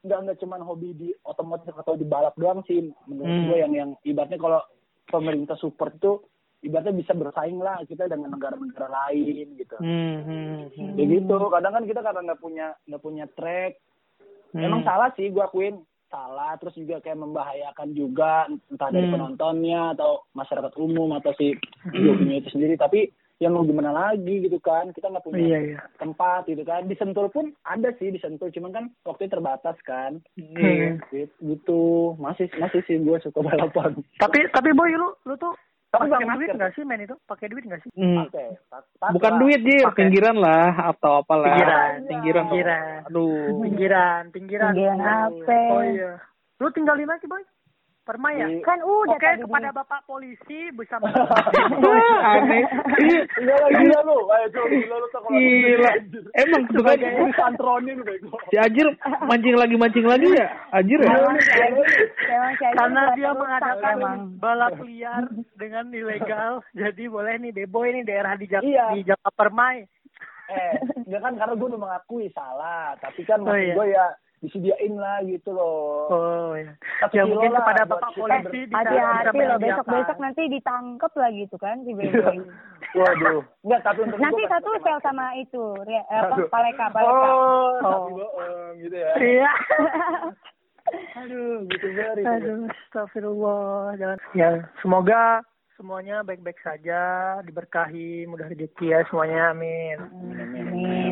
[0.06, 3.44] nggak nggak cuma hobi di otomotif atau di balap doang sih menurut Hmm.
[3.50, 4.62] gue yang yang ibaratnya kalau
[5.10, 6.22] pemerintah support itu
[6.60, 10.92] ibaratnya bisa bersaing lah kita dengan negara-negara lain gitu Hmm, hmm, hmm.
[10.94, 13.80] ya gitu kadang kan kita karena nggak punya nggak punya track
[14.50, 14.66] Hmm.
[14.66, 19.14] emang salah sih gue akuin salah terus juga kayak membahayakan juga entah dari Hmm.
[19.14, 21.54] penontonnya atau masyarakat umum atau si
[21.86, 23.06] jokinya itu sendiri tapi
[23.38, 25.78] ya mau gimana lagi gitu kan kita nggak punya Iya iya.
[25.96, 30.18] tempat gitu kan di Sentul pun ada sih di Sentul cuman kan waktu terbatas kan
[30.34, 30.98] Iya.
[31.08, 31.82] gitu, gitu.
[32.18, 35.54] masih masih sih gue suka balapan Tapi tapi boy lu lu tuh
[35.90, 36.54] Tapi pakai duit masker.
[36.54, 37.16] nggak sih main itu?
[37.26, 37.90] Pakai duit nggak sih?
[37.92, 38.16] Hmm.
[38.22, 39.40] pakai pakai Bukan lah.
[39.42, 39.96] duit jir, Pakai.
[39.98, 41.50] pinggiran lah atau apalah.
[41.50, 41.90] Pinggiran.
[42.06, 42.44] Pinggiran.
[42.46, 42.98] Pinggiran.
[43.10, 43.58] Aduh.
[43.60, 44.70] Pinggiran, pinggiran.
[44.70, 45.58] Pinggiran apa?
[45.68, 46.12] Oh iya.
[46.56, 47.42] Lu tinggal di mana sih boy?
[48.10, 48.46] Permai ya?
[48.48, 50.98] Di- kan udah Oke, tadi kepada bapak polisi bisa
[52.34, 52.66] Aneh.
[53.30, 54.18] Gila lah, gila lu.
[54.28, 55.90] Ayo coba gila lu tuh kalau Gila.
[56.36, 58.34] Emang sebagai disantronin bego.
[58.50, 58.86] si Ajir
[59.22, 60.46] mancing lagi mancing lagi ya?
[60.72, 61.12] Ajir ya?
[61.12, 61.86] Emang si Ajit
[62.72, 63.96] Karena dia mengadakan
[64.36, 65.22] balap liar
[65.54, 68.90] dengan ilegal, jadi boleh nih beboy nih daerah di Jak Iya.
[68.92, 69.86] di Jakarta Permai.
[70.48, 73.74] Eh, enggak kan karena gue udah mengakui salah, tapi kan Oh, maksud iya.
[73.76, 74.06] gue ya
[74.40, 76.08] disediain lah gitu loh.
[76.08, 76.72] Oh ya.
[76.98, 79.60] Satu Ya mungkin lah kepada bapak polisi bisa hati-hati loh menyediakan.
[79.60, 82.08] besok besok nanti ditangkep lagi gitu kan si Iya.
[82.10, 82.36] Beboy
[82.98, 83.40] Waduh.
[83.62, 88.06] Enggak, tapi untuk nanti satu sel sama itu eh, apa paleka paleka Oh, tapi Oh.
[88.16, 89.10] bohong gitu ya.
[89.16, 89.50] Iya.
[91.20, 92.22] Aduh, gitu beri.
[92.24, 93.94] Aduh, astagfirullah.
[93.94, 94.18] Jangan.
[94.32, 95.44] Ya, semoga
[95.76, 97.00] semuanya baik-baik saja,
[97.40, 99.96] diberkahi, mudah rezeki ya semuanya, amin.
[100.02, 100.36] amin
[100.66, 101.09] amin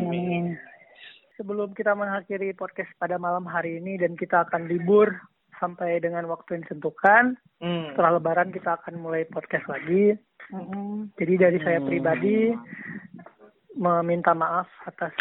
[1.39, 5.07] Sebelum kita mengakhiri podcast pada malam hari ini dan kita akan libur
[5.55, 7.95] sampai dengan waktu yang ditentukan, Hmm.
[7.95, 10.19] setelah lebaran kita akan mulai podcast lagi.
[10.51, 11.15] Mm-mm.
[11.15, 12.51] Jadi dari saya pribadi
[13.71, 15.15] meminta maaf atas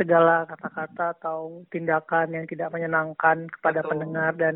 [0.00, 3.90] segala kata-kata atau tindakan yang tidak menyenangkan kepada Betul.
[3.92, 4.54] pendengar dan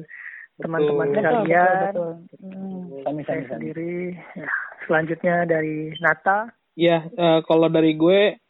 [0.56, 1.20] teman-teman Betul.
[1.20, 2.12] betul betul
[2.48, 3.04] Mm.
[3.04, 3.96] Sami, Saya sami, sendiri.
[4.34, 4.48] Ya,
[4.88, 6.48] selanjutnya dari Nata.
[6.80, 8.40] Ya, eh, kalau dari gue,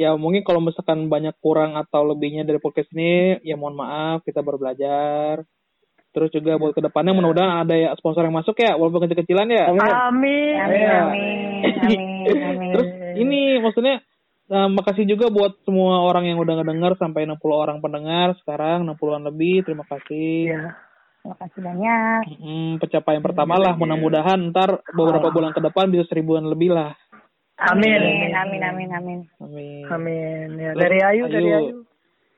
[0.00, 4.40] ya mungkin kalau misalkan banyak kurang atau lebihnya dari podcast ini, ya mohon maaf, kita
[4.40, 5.44] baru belajar.
[6.10, 9.64] Terus juga buat ke depannya mudah-mudahan ada ya sponsor yang masuk ya, walaupun kecil-kecilan ya.
[9.70, 9.84] Amin.
[9.86, 10.98] amin Iya.
[11.06, 11.38] amin
[11.78, 12.00] amin
[12.50, 12.88] amin Terus
[13.20, 14.02] ini maksudnya
[14.50, 19.22] eh, makasih juga buat semua orang yang udah ngedenger sampai 60 orang pendengar sekarang 60-an
[19.30, 19.62] lebih.
[19.62, 20.56] Terima kasih.
[20.56, 20.74] Ya.
[21.20, 26.48] terima kasih banyak Hmm, pencapaian pertama lah mudah-mudahan ntar beberapa bulan ke depan bisa seribuan
[26.48, 26.96] lebih lah.
[27.60, 28.32] Amin.
[28.32, 29.84] amin amin amin Amin.
[29.84, 30.48] Amin.
[30.56, 31.60] Ya, dari Ayu, dari Ayu.
[31.60, 31.78] Ayu.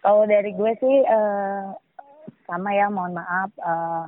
[0.03, 1.65] Kalau dari gue sih eh,
[2.51, 3.55] sama ya, mohon maaf.
[3.55, 4.05] eh,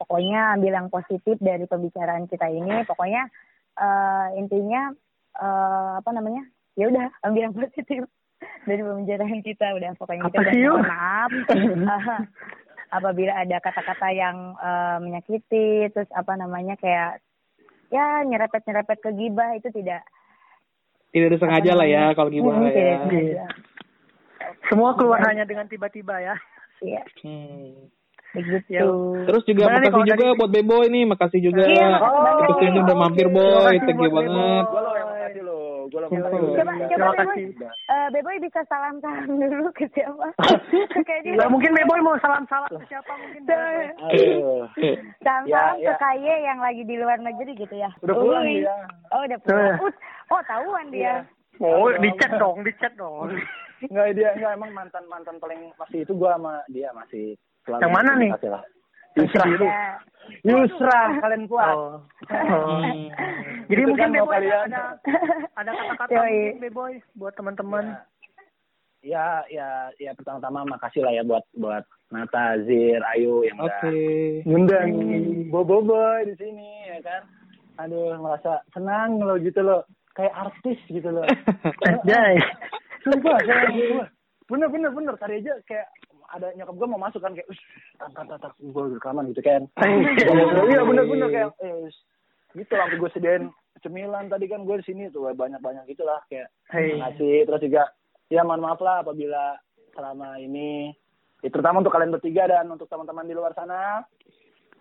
[0.00, 2.80] pokoknya ambil yang positif dari pembicaraan kita ini.
[2.88, 3.28] Pokoknya
[3.76, 4.88] eh, intinya
[5.36, 6.48] eh, apa namanya?
[6.80, 8.08] Ya udah, ambil yang positif
[8.68, 9.76] dari pembicaraan kita.
[9.76, 11.30] Udah, pokoknya kita Apa udah mohon maaf.
[11.52, 12.20] Eh,
[12.96, 17.20] apabila ada kata-kata yang eh, menyakiti, terus apa namanya kayak
[17.92, 20.02] ya nyerepet-nyerepet ke gibah itu tidak
[21.14, 22.98] Tidak disengaja lah ya kalau gimana Hmm, ya.
[22.98, 23.44] sengaja.
[24.66, 26.34] Semua keluar hanya dengan tiba-tiba ya.
[26.82, 27.02] Iya.
[27.22, 27.86] Hmm.
[28.34, 28.82] begitu Ya,
[29.30, 31.62] Terus juga nih makasih juga dari- buat Beboy nih, makasih juga.
[31.64, 32.42] Iya, makasih banget.
[32.42, 34.64] Itu sini udah mampir Terima boy, kasih thank you banget.
[35.86, 36.38] Gue makasih.
[36.38, 36.48] lo.
[36.54, 37.46] coba Terima coba Beboy kasih.
[37.86, 40.28] Eh, Beboy bisa salam salam dulu ke siapa
[41.06, 43.42] kayak dia Ya, mungkin Beboy mau salam-salam ke siapa mungkin.
[43.44, 44.64] Aduh.
[45.24, 45.94] salam Ya, salam ke ya.
[45.96, 48.60] Kaye yang lagi di luar negeri gitu ya Udah pulang Ui.
[48.60, 48.76] dia.
[49.10, 49.76] oh udah pulang.
[49.78, 49.92] Uh,
[50.30, 51.14] oh tahuan dia
[51.56, 53.30] Oh, dicet dong, dicet dong.
[53.78, 57.92] Enggak dia enggak emang mantan mantan paling masih itu gua sama dia masih selalu Yang
[57.94, 58.30] mana nih?
[58.42, 58.62] Lah.
[59.14, 59.44] Yusra.
[59.46, 59.98] Ya.
[60.42, 61.74] Yusra kalian kuat.
[61.74, 61.96] Oh.
[62.28, 63.08] Hmm.
[63.70, 64.66] Jadi Itu mungkin kan mau Beboy kalian.
[64.68, 64.82] ada
[65.56, 67.84] ada kata-kata mungkin Beboy buat teman-teman.
[69.04, 73.90] Ya ya ya pertama-tama makasih lah ya buat buat Nata, Zir, Ayu yang udah
[74.46, 74.90] ngundang
[75.50, 75.84] bobo
[76.24, 77.22] di sini ya kan.
[77.84, 79.84] Aduh merasa senang lo gitu loh
[80.14, 81.26] kayak artis gitu loh.
[82.08, 82.38] Jai.
[83.04, 84.08] Sumpah, saya.
[84.48, 85.88] Bener bener bener tadi aja kayak
[86.34, 87.62] ada nyokap gue mau masuk kan kayak, "Ush,
[87.96, 89.62] angkat angkat gue rekaman gitu kan."
[90.66, 91.98] Iya bener bener kayak, eh, ush.
[92.52, 93.44] gitu sampai gue sediain
[93.80, 96.94] cemilan tadi kan gue di sini tuh banyak banyak gitulah kayak Hei.
[96.96, 97.82] ngasih terus juga
[98.28, 99.58] ya mohon maaf lah apabila
[99.90, 100.94] selama ini
[101.40, 104.02] ya, terutama untuk kalian bertiga dan untuk teman-teman di luar sana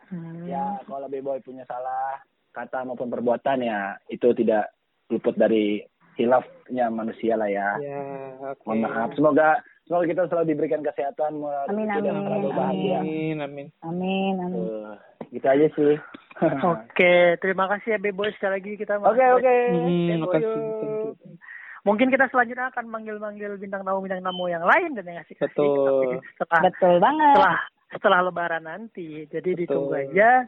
[0.05, 0.45] Hmm.
[0.45, 4.69] ya kalau B-boy punya salah kata maupun perbuatan ya itu tidak
[5.09, 5.81] luput dari
[6.13, 7.97] hilafnya manusia lah ya Ya,
[8.45, 8.61] oke.
[8.63, 13.67] mohon maaf semoga semoga kita selalu diberikan kesehatan moral Amin, amin, selalu bahagia Amin, amin.
[13.81, 14.95] amin amin Tuh,
[15.31, 15.95] gitu aja sih
[16.65, 18.97] Oke, terima kasih ya Beboy sekali lagi kita.
[18.97, 20.49] oke oke Hmm, makasih.
[20.81, 21.37] Thank you.
[21.85, 25.53] Mungkin kita selanjutnya akan manggil-manggil bintang tamu bintang tamu yang lain dan yang ngasih kasih
[25.53, 26.23] Betul.
[26.39, 27.57] setelah betul banget setelah
[27.93, 29.29] setelah lebaran nanti.
[29.29, 30.47] Jadi ditunggu aja.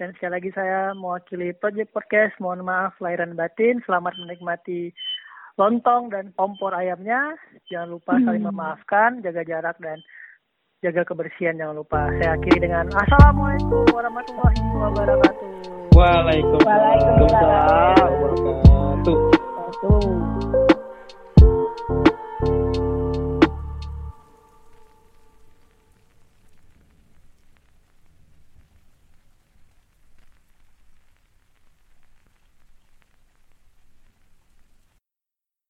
[0.00, 3.84] Dan sekali lagi saya mewakili Project Podcast, mohon maaf lahir dan batin.
[3.84, 4.90] Selamat menikmati
[5.60, 7.36] lontong dan kompor ayamnya.
[7.68, 8.56] Jangan lupa saling hmm.
[8.56, 10.00] memaafkan, jaga jarak dan
[10.80, 12.08] jaga kebersihan jangan lupa.
[12.16, 15.48] Saya akhiri dengan Assalamualaikum warahmatullahi wabarakatuh.
[15.92, 20.69] Waalaikumsalam warahmatullahi wabarakatuh.